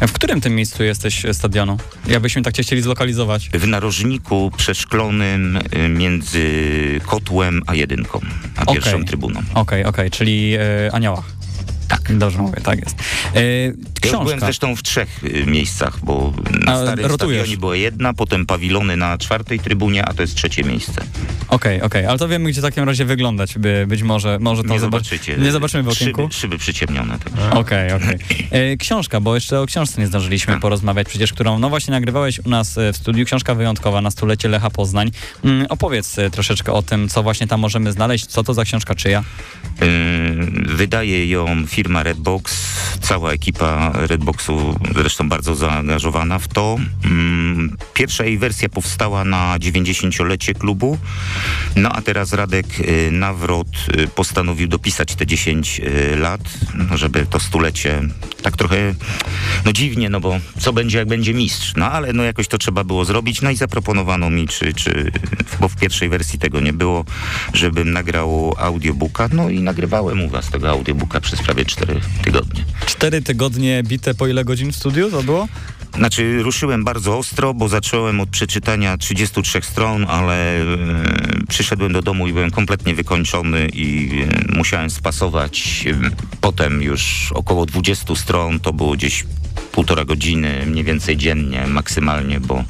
W 0.00 0.12
którym 0.12 0.40
tym 0.40 0.54
miejscu 0.54 0.84
jesteś 0.84 1.24
e, 1.24 1.34
stadionu? 1.34 1.76
Jakbyśmy 2.06 2.42
tak 2.42 2.54
cię 2.54 2.62
chcieli 2.62 2.82
zlokalizować. 2.82 3.48
W 3.48 3.66
narożniku 3.66 4.50
przeszklonym 4.56 5.56
y, 5.56 5.88
między 5.88 6.50
kotłem 7.06 7.62
a 7.66 7.74
jedynką, 7.74 8.20
a 8.56 8.62
Okej. 8.62 8.74
pierwszą 8.74 9.04
trybuną. 9.04 9.40
Okej, 9.54 9.84
okej, 9.84 10.10
czyli 10.10 10.54
e, 10.54 10.94
Aniołach. 10.94 11.43
Tak. 11.98 12.16
Dobrze 12.18 12.38
mówię, 12.38 12.60
tak 12.62 12.80
jest. 12.80 12.96
E, 13.34 13.42
Ja 13.44 13.66
już 13.66 13.76
byłem 14.10 14.26
książka. 14.26 14.46
zresztą 14.46 14.76
w 14.76 14.82
trzech 14.82 15.24
y, 15.24 15.46
miejscach, 15.46 15.98
bo 16.02 16.32
na 16.66 16.72
A, 16.72 16.82
starym 16.82 17.06
rotujesz. 17.06 17.38
stadionie 17.40 17.56
była 17.60 17.76
jedna, 17.76 18.14
potem 18.14 18.46
pawilony 18.46 18.96
na 18.96 19.18
czwartej 19.18 19.60
trybunie, 19.60 20.04
a 20.04 20.14
to 20.14 20.22
jest 20.22 20.34
trzecie 20.34 20.64
miejsce. 20.64 21.04
Okej, 21.48 21.82
okej, 21.82 22.06
ale 22.06 22.18
to 22.18 22.28
wiemy, 22.28 22.50
gdzie 22.50 22.60
w 22.60 22.64
takim 22.64 22.84
razie 22.84 23.04
wyglądać. 23.04 23.58
By, 23.58 23.84
być 23.88 24.02
może, 24.02 24.38
może 24.40 24.62
to 24.62 24.68
Nie 24.68 24.80
zobac- 24.80 24.80
zobaczycie. 24.80 25.36
Nie 25.36 25.52
zobaczymy 25.52 25.82
w 25.82 25.88
okienku? 25.88 26.22
Szyby, 26.22 26.34
szyby 26.34 26.58
przyciemnione. 26.58 27.18
Okej, 27.50 27.92
okej. 27.92 28.18
E, 28.50 28.76
Książka, 28.76 29.20
bo 29.20 29.34
jeszcze 29.34 29.60
o 29.60 29.66
książce 29.66 30.00
nie 30.00 30.06
zdążyliśmy 30.06 30.60
porozmawiać, 30.60 31.08
przecież 31.08 31.32
którą 31.32 31.58
no 31.58 31.68
właśnie 31.68 31.90
nagrywałeś 31.92 32.40
u 32.46 32.48
nas 32.48 32.78
e, 32.78 32.92
w 32.92 32.96
studiu. 32.96 33.24
Książka 33.26 33.54
wyjątkowa 33.54 34.00
na 34.00 34.10
stulecie 34.10 34.48
Lecha 34.48 34.70
Poznań. 34.70 35.10
Mm, 35.44 35.66
opowiedz 35.68 36.18
e, 36.18 36.30
troszeczkę 36.30 36.72
o 36.72 36.82
tym, 36.82 37.08
co 37.08 37.22
właśnie 37.22 37.46
tam 37.46 37.60
możemy 37.60 37.92
znaleźć, 37.92 38.26
co 38.26 38.44
to 38.44 38.54
za 38.54 38.64
książka 38.64 38.94
czyja. 38.94 39.24
Wydaje 40.66 41.26
ją 41.28 41.66
firma 41.66 41.83
Redbox, 41.92 42.74
cała 43.00 43.32
ekipa 43.32 43.92
Redboxu 43.94 44.78
zresztą 44.94 45.28
bardzo 45.28 45.54
zaangażowana 45.54 46.38
w 46.38 46.48
to. 46.48 46.76
Yy, 47.04 47.10
Pierwsza 47.94 48.24
jej 48.24 48.38
wersja 48.38 48.68
powstała 48.68 49.24
na 49.24 49.58
90-lecie 49.58 50.54
klubu, 50.54 50.98
no 51.76 51.92
a 51.92 52.02
teraz 52.02 52.32
Radek 52.32 52.78
yy, 52.78 53.10
Nawrot 53.10 53.68
yy, 53.96 54.08
postanowił 54.08 54.68
dopisać 54.68 55.14
te 55.14 55.26
10 55.26 55.78
yy, 55.78 56.16
lat, 56.16 56.40
żeby 56.94 57.26
to 57.26 57.40
stulecie 57.40 58.02
tak 58.42 58.56
trochę, 58.56 58.94
no 59.64 59.72
dziwnie, 59.72 60.10
no 60.10 60.20
bo 60.20 60.38
co 60.58 60.72
będzie 60.72 60.98
jak 60.98 61.08
będzie 61.08 61.34
mistrz, 61.34 61.72
no 61.76 61.90
ale 61.90 62.12
no 62.12 62.22
jakoś 62.22 62.48
to 62.48 62.58
trzeba 62.58 62.84
było 62.84 63.04
zrobić, 63.04 63.42
no 63.42 63.50
i 63.50 63.56
zaproponowano 63.56 64.30
mi, 64.30 64.48
czy, 64.48 64.74
czy 64.74 65.12
bo 65.60 65.68
w 65.68 65.76
pierwszej 65.76 66.08
wersji 66.08 66.38
tego 66.38 66.60
nie 66.60 66.72
było, 66.72 67.04
żebym 67.52 67.92
nagrał 67.92 68.54
audiobooka, 68.58 69.28
no 69.32 69.50
i 69.50 69.60
nagrywałem 69.60 70.22
u 70.22 70.28
was 70.28 70.50
tego 70.50 70.70
audiobooka 70.70 71.20
przez 71.20 71.42
prawie 71.42 71.64
4 71.76 72.00
tygodnie. 72.24 72.64
Cztery 72.86 73.22
tygodnie 73.22 73.82
bite 73.82 74.14
po 74.14 74.26
ile 74.26 74.44
godzin 74.44 74.72
w 74.72 74.76
studiu 74.76 75.10
to 75.10 75.22
było? 75.22 75.48
Znaczy 75.96 76.42
ruszyłem 76.42 76.84
bardzo 76.84 77.18
ostro, 77.18 77.54
bo 77.54 77.68
zacząłem 77.68 78.20
od 78.20 78.28
przeczytania 78.28 78.98
33 78.98 79.62
stron, 79.62 80.06
ale 80.08 80.62
e, 80.62 80.66
przyszedłem 81.48 81.92
do 81.92 82.02
domu 82.02 82.28
i 82.28 82.32
byłem 82.32 82.50
kompletnie 82.50 82.94
wykończony 82.94 83.68
i 83.68 84.10
e, 84.52 84.56
musiałem 84.56 84.90
spasować. 84.90 85.84
E, 85.86 86.10
potem 86.40 86.82
już 86.82 87.32
około 87.32 87.66
20 87.66 88.14
stron, 88.16 88.60
to 88.60 88.72
było 88.72 88.92
gdzieś 88.92 89.24
półtora 89.72 90.04
godziny 90.04 90.66
mniej 90.66 90.84
więcej 90.84 91.16
dziennie 91.16 91.66
maksymalnie, 91.66 92.40
bo, 92.40 92.64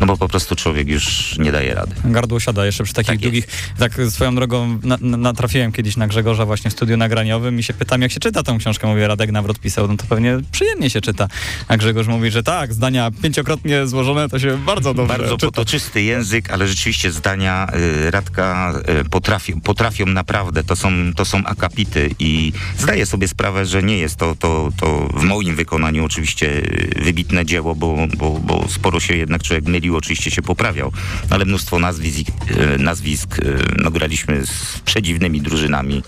no 0.00 0.06
bo 0.06 0.16
po 0.16 0.28
prostu 0.28 0.56
człowiek 0.56 0.88
już 0.88 1.38
nie 1.38 1.52
daje 1.52 1.74
rady. 1.74 1.94
Gardło 2.04 2.40
siada 2.40 2.66
jeszcze 2.66 2.84
przy 2.84 2.94
takich 2.94 3.06
Tak 3.10 3.18
długich. 3.18 3.46
Tak 3.78 3.92
swoją 4.10 4.34
drogą 4.34 4.78
na, 4.82 4.98
na, 5.00 5.16
natrafiłem 5.16 5.72
kiedyś 5.72 5.96
na 5.96 6.06
Grzegorza 6.06 6.46
właśnie 6.46 6.70
w 6.70 6.74
studiu 6.74 6.96
nagraniowym 6.96 7.58
i 7.58 7.62
się 7.62 7.74
pytam, 7.74 8.02
jak 8.02 8.12
się 8.12 8.20
czyta 8.20 8.42
tą 8.42 8.58
książkę. 8.58 8.86
Mówię, 8.86 9.08
Radek 9.08 9.32
Nawrot 9.32 9.58
pisał, 9.60 9.88
no 9.88 9.96
to 9.96 10.04
pewnie 10.08 10.38
przyjemnie 10.52 10.90
się 10.90 11.00
czyta. 11.00 11.28
A 11.68 11.76
Grzegorz 11.76 12.06
mówi, 12.06 12.30
że 12.30 12.42
tak, 12.42 12.74
zdania 12.74 13.10
pięciokrotnie 13.22 13.86
złożone 13.86 14.28
to 14.28 14.38
się 14.38 14.58
bardzo 14.58 14.94
dobrze 14.94 15.18
Bardzo 15.18 15.36
czyta. 15.36 15.46
potoczysty 15.46 16.02
język, 16.02 16.50
ale 16.50 16.68
rzeczywiście 16.68 17.12
zdania 17.12 17.66
y, 18.06 18.10
Radka 18.10 18.72
y, 19.00 19.08
potrafią, 19.08 19.60
potrafią 19.60 20.06
naprawdę, 20.06 20.64
to 20.64 20.76
są, 20.76 20.90
to 21.16 21.24
są 21.24 21.44
akapity 21.44 22.10
i 22.18 22.52
zdaję 22.78 23.06
sobie 23.06 23.28
sprawę, 23.28 23.66
że 23.66 23.82
nie 23.82 23.98
jest 23.98 24.16
to, 24.16 24.34
to, 24.38 24.70
to 24.80 25.08
w 25.14 25.22
moim 25.22 25.56
wykonaniu 25.56 26.04
oczywiście 26.04 26.46
y, 26.46 26.90
wybitne 27.04 27.46
dzieło, 27.46 27.74
bo, 27.74 27.96
bo, 28.16 28.38
bo 28.38 28.68
sporo 28.68 29.00
się 29.00 29.16
jednak 29.16 29.42
człowiek 29.42 29.64
mylił, 29.64 29.89
oczywiście 29.96 30.30
się 30.30 30.42
poprawiał, 30.42 30.92
ale 31.30 31.44
mnóstwo 31.44 31.78
nazwisk, 31.78 32.28
y, 32.50 32.78
nazwisk 32.78 33.38
y, 33.38 33.58
no 33.76 33.90
graliśmy 33.90 34.46
z 34.46 34.80
przedziwnymi 34.84 35.40
drużynami, 35.40 36.02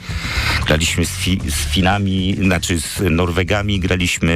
graliśmy 0.66 1.07
z, 1.07 1.11
fi, 1.11 1.40
z 1.47 1.75
Finami, 1.75 2.37
znaczy 2.42 2.81
z 2.81 3.01
Norwegami, 3.11 3.81
graliśmy, 3.81 4.33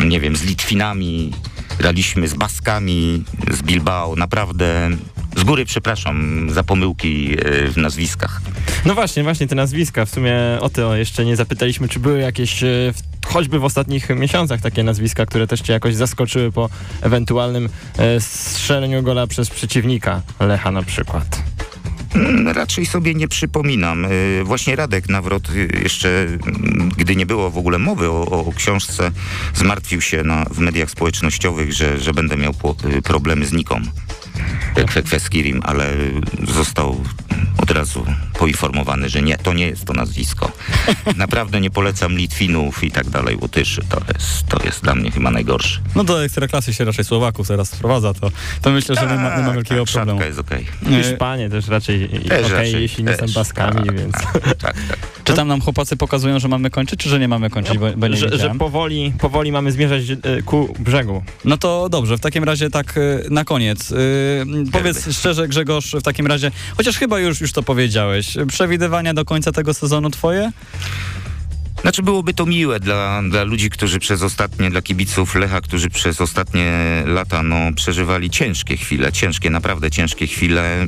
y, 0.00 0.06
nie 0.06 0.20
wiem, 0.20 0.36
z 0.36 0.42
Litwinami, 0.42 1.32
graliśmy 1.80 2.28
z 2.28 2.34
Baskami, 2.34 3.24
z 3.50 3.62
Bilbao, 3.62 4.16
naprawdę 4.16 4.90
z 5.36 5.44
góry 5.44 5.64
przepraszam 5.64 6.46
za 6.50 6.62
pomyłki 6.62 7.36
e, 7.38 7.68
w 7.68 7.76
nazwiskach. 7.76 8.40
No 8.84 8.94
właśnie, 8.94 9.22
właśnie 9.22 9.46
te 9.46 9.54
nazwiska. 9.54 10.04
W 10.04 10.10
sumie 10.10 10.34
o 10.60 10.68
to 10.68 10.96
jeszcze 10.96 11.24
nie 11.24 11.36
zapytaliśmy, 11.36 11.88
czy 11.88 12.00
były 12.00 12.18
jakieś, 12.18 12.62
e, 12.62 12.92
choćby 13.26 13.58
w 13.58 13.64
ostatnich 13.64 14.08
miesiącach, 14.08 14.60
takie 14.60 14.82
nazwiska, 14.82 15.26
które 15.26 15.46
też 15.46 15.60
cię 15.60 15.72
jakoś 15.72 15.94
zaskoczyły 15.94 16.52
po 16.52 16.68
ewentualnym 17.00 17.68
e, 17.98 18.20
strzeleniu 18.20 19.02
gola 19.02 19.26
przez 19.26 19.50
przeciwnika 19.50 20.22
Lecha 20.40 20.70
na 20.70 20.82
przykład. 20.82 21.49
Mm, 22.14 22.48
Raczej 22.48 22.86
sobie 22.86 23.14
nie 23.14 23.28
przypominam. 23.28 24.04
E, 24.04 24.08
Właśnie 24.44 24.76
Radek 24.76 25.08
Nawrot 25.08 25.48
e, 25.50 25.78
jeszcze, 25.82 26.08
mm, 26.08 26.88
gdy 26.96 27.16
nie 27.16 27.26
było 27.26 27.50
w 27.50 27.58
ogóle 27.58 27.78
mowy 27.78 28.08
o, 28.10 28.20
o 28.46 28.52
książce, 28.56 29.10
zmartwił 29.54 30.00
się 30.00 30.22
na, 30.22 30.44
w 30.44 30.58
mediach 30.58 30.90
społecznościowych, 30.90 31.72
że, 31.72 31.98
że 32.00 32.12
będę 32.14 32.36
miał 32.36 32.54
po, 32.54 32.76
e, 32.98 33.02
problemy 33.02 33.46
z 33.46 33.52
Niką. 33.52 33.80
Kwe- 34.74 35.02
Kweskirim, 35.02 35.60
ale 35.64 35.86
został 36.54 37.04
od 37.58 37.70
razu 37.70 38.06
poinformowany, 38.38 39.08
że 39.08 39.22
nie, 39.22 39.38
to 39.38 39.52
nie 39.52 39.66
jest 39.66 39.84
to 39.84 39.92
nazwisko. 39.92 40.52
Naprawdę 41.16 41.60
nie 41.60 41.70
polecam 41.70 42.12
Litwinów 42.16 42.84
i 42.84 42.90
tak 42.90 43.08
dalej, 43.10 43.36
Łotyszy. 43.40 43.80
To 43.88 44.00
jest, 44.14 44.46
to 44.48 44.64
jest 44.64 44.82
dla 44.82 44.94
mnie 44.94 45.10
chyba 45.10 45.30
najgorsze. 45.30 45.80
No 45.96 46.04
do 46.04 46.24
ekstraklasy 46.24 46.74
się 46.74 46.84
raczej 46.84 47.04
Słowaków 47.04 47.48
teraz 47.48 47.74
wprowadza, 47.74 48.14
to, 48.14 48.30
to 48.62 48.70
myślę, 48.70 48.94
że 48.94 49.00
nie 49.02 49.14
ma, 49.14 49.36
nie 49.36 49.42
ma 49.42 49.46
Tak, 49.46 49.54
wielkiego 49.54 49.84
tak, 49.84 49.94
problemu. 49.94 50.22
jest 50.22 50.38
okej. 50.38 50.66
E, 50.92 51.02
Hiszpanie 51.02 51.50
też 51.50 51.68
raczej 51.68 51.99
Też 52.08 52.46
okej, 52.46 52.52
raczej, 52.52 52.82
jeśli 52.82 53.04
nie 53.04 53.12
są 53.12 53.18
też, 53.18 53.34
Baskami, 53.34 53.86
tak, 53.86 53.98
więc... 53.98 54.12
Tak, 54.12 54.32
tak, 54.42 54.58
tak. 54.58 54.98
Czy 55.24 55.34
tam 55.34 55.48
nam 55.48 55.60
chłopacy 55.60 55.96
pokazują, 55.96 56.38
że 56.38 56.48
mamy 56.48 56.70
kończyć, 56.70 57.00
czy 57.00 57.08
że 57.08 57.18
nie 57.18 57.28
mamy 57.28 57.50
kończyć, 57.50 57.78
bo, 57.78 57.86
bo 57.96 58.08
nie 58.08 58.16
że, 58.16 58.38
że 58.38 58.54
powoli, 58.58 59.12
powoli 59.18 59.52
mamy 59.52 59.72
zmierzać 59.72 60.02
e, 60.10 60.42
ku 60.42 60.74
brzegu. 60.78 61.22
No 61.44 61.58
to 61.58 61.88
dobrze, 61.88 62.16
w 62.16 62.20
takim 62.20 62.44
razie 62.44 62.70
tak 62.70 62.96
y, 62.96 63.26
na 63.30 63.44
koniec. 63.44 63.90
Y, 63.90 64.44
powiedz 64.72 65.16
szczerze, 65.16 65.48
Grzegorz, 65.48 65.92
w 65.94 66.02
takim 66.02 66.26
razie, 66.26 66.50
chociaż 66.76 66.98
chyba 66.98 67.20
już, 67.20 67.40
już 67.40 67.52
to 67.52 67.62
powiedziałeś, 67.62 68.34
przewidywania 68.48 69.14
do 69.14 69.24
końca 69.24 69.52
tego 69.52 69.74
sezonu 69.74 70.10
twoje? 70.10 70.52
Znaczy 71.82 72.02
byłoby 72.02 72.34
to 72.34 72.46
miłe 72.46 72.80
dla, 72.80 73.22
dla 73.30 73.42
ludzi, 73.42 73.70
którzy 73.70 73.98
przez 73.98 74.22
ostatnie, 74.22 74.70
dla 74.70 74.82
kibiców 74.82 75.34
Lecha, 75.34 75.60
którzy 75.60 75.90
przez 75.90 76.20
ostatnie 76.20 76.72
lata 77.06 77.42
no, 77.42 77.56
przeżywali 77.76 78.30
ciężkie 78.30 78.76
chwile, 78.76 79.12
ciężkie, 79.12 79.50
naprawdę 79.50 79.90
ciężkie 79.90 80.26
chwile. 80.26 80.86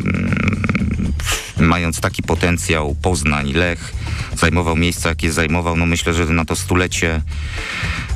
Mając 1.63 2.01
taki 2.01 2.23
potencjał, 2.23 2.97
Poznań, 3.03 3.53
Lech 3.53 3.93
zajmował 4.37 4.77
miejsca, 4.77 5.09
jakie 5.09 5.33
zajmował, 5.33 5.77
no 5.77 5.87
myślę, 5.87 6.15
że 6.15 6.27
na 6.27 6.45
to 6.45 6.57
stulecie 6.57 7.21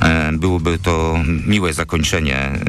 e, 0.01 0.31
byłoby 0.33 0.79
to 0.79 1.19
miłe 1.45 1.73
zakończenie 1.73 2.37
e, 2.37 2.59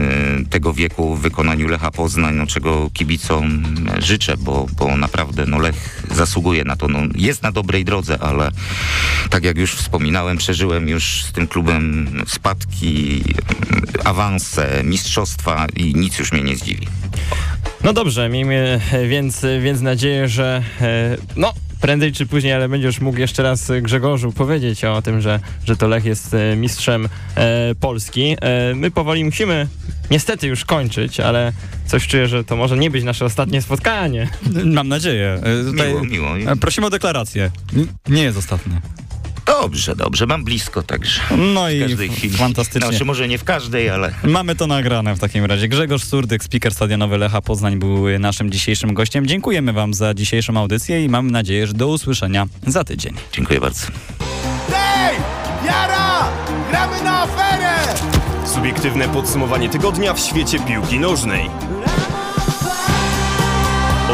tego 0.50 0.72
wieku 0.72 1.14
w 1.14 1.20
wykonaniu 1.20 1.68
Lecha 1.68 1.90
Poznań, 1.90 2.34
no, 2.34 2.46
czego 2.46 2.90
kibicom 2.92 3.62
życzę, 3.98 4.36
bo, 4.36 4.66
bo 4.78 4.96
naprawdę 4.96 5.46
no, 5.46 5.58
Lech 5.58 6.02
zasługuje 6.10 6.64
na 6.64 6.76
to. 6.76 6.88
No, 6.88 6.98
jest 7.14 7.42
na 7.42 7.52
dobrej 7.52 7.84
drodze, 7.84 8.18
ale 8.22 8.50
tak 9.30 9.44
jak 9.44 9.58
już 9.58 9.74
wspominałem, 9.74 10.38
przeżyłem 10.38 10.88
już 10.88 11.24
z 11.24 11.32
tym 11.32 11.48
klubem 11.48 12.08
spadki, 12.26 13.22
awanse, 14.04 14.82
mistrzostwa 14.84 15.66
i 15.76 15.94
nic 15.94 16.18
już 16.18 16.32
mnie 16.32 16.42
nie 16.42 16.56
zdziwi. 16.56 16.86
No 17.84 17.92
dobrze, 17.92 18.28
miejmy 18.28 18.80
więc, 19.08 19.46
więc 19.62 19.80
nadzieję, 19.80 20.28
że 20.28 20.62
no, 21.36 21.52
prędzej 21.80 22.12
czy 22.12 22.26
później, 22.26 22.52
ale 22.52 22.68
będziesz 22.68 23.00
mógł 23.00 23.18
jeszcze 23.18 23.42
raz 23.42 23.70
e, 23.70 23.82
Grzegorzu 23.82 24.32
powiedzieć 24.32 24.84
o 24.84 25.02
tym, 25.02 25.20
że, 25.20 25.40
że 25.64 25.76
to 25.76 25.88
Lech 25.88 26.04
jest 26.04 26.34
e, 26.34 26.56
mistrzem 26.56 27.08
e, 27.36 27.74
Polski. 27.80 28.36
E, 28.40 28.74
my 28.74 28.90
powoli 28.90 29.24
musimy 29.24 29.68
niestety 30.10 30.46
już 30.46 30.64
kończyć, 30.64 31.20
ale 31.20 31.52
coś 31.86 32.06
czuję, 32.06 32.28
że 32.28 32.44
to 32.44 32.56
może 32.56 32.76
nie 32.78 32.90
być 32.90 33.04
nasze 33.04 33.24
ostatnie 33.24 33.62
spotkanie. 33.62 34.28
Mam 34.64 34.88
nadzieję. 34.88 35.40
E, 35.42 35.64
Tutaj 35.64 35.88
Miło, 35.88 36.34
miło. 36.34 36.52
e, 36.52 36.56
prosimy 36.56 36.86
o 36.86 36.90
deklarację. 36.90 37.50
Nie 38.08 38.22
jest 38.22 38.38
ostatnie. 38.38 38.80
Dobrze, 39.48 39.96
dobrze, 39.96 40.26
mam 40.26 40.44
blisko 40.44 40.82
także. 40.82 41.20
No 41.54 41.68
W 41.68 41.70
i 41.72 41.80
każdej 41.80 42.08
chwili. 42.08 42.36
fantastycznie. 42.36 42.88
Znaczy 42.88 43.04
może 43.04 43.28
nie 43.28 43.38
w 43.38 43.44
każdej, 43.44 43.90
ale 43.90 44.14
Mamy 44.24 44.56
to 44.56 44.66
nagrane 44.66 45.14
w 45.14 45.18
takim 45.18 45.44
razie. 45.44 45.68
Grzegorz 45.68 46.04
Surdyk, 46.04 46.44
speaker 46.44 46.74
stadionowy 46.74 47.18
Lecha 47.18 47.42
Poznań 47.42 47.76
był 47.78 48.18
naszym 48.18 48.50
dzisiejszym 48.50 48.94
gościem. 48.94 49.26
Dziękujemy 49.26 49.72
wam 49.72 49.94
za 49.94 50.14
dzisiejszą 50.14 50.56
audycję 50.56 51.04
i 51.04 51.08
mam 51.08 51.30
nadzieję, 51.30 51.66
że 51.66 51.72
do 51.74 51.88
usłyszenia 51.88 52.46
za 52.66 52.84
tydzień. 52.84 53.14
dziękuję 53.32 53.60
bardzo. 53.60 53.86
Hej! 54.72 55.16
Jara! 55.66 56.28
Gramy 56.70 57.02
na 57.02 57.22
aferę! 57.22 57.74
Subiektywne 58.54 59.08
podsumowanie 59.08 59.68
tygodnia 59.68 60.14
w 60.14 60.20
świecie 60.20 60.58
piłki 60.60 60.98
nożnej. 61.00 61.50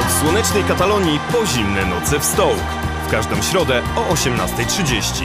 Od 0.01 0.13
słonecznej 0.21 0.65
Katalonii 0.65 1.19
po 1.33 1.47
zimne 1.47 1.87
noce 1.87 2.21
w 2.21 2.25
Stołk. 2.25 2.84
Każdą 3.15 3.43
środę 3.43 3.83
o 3.97 4.15
18.30. 4.15 5.25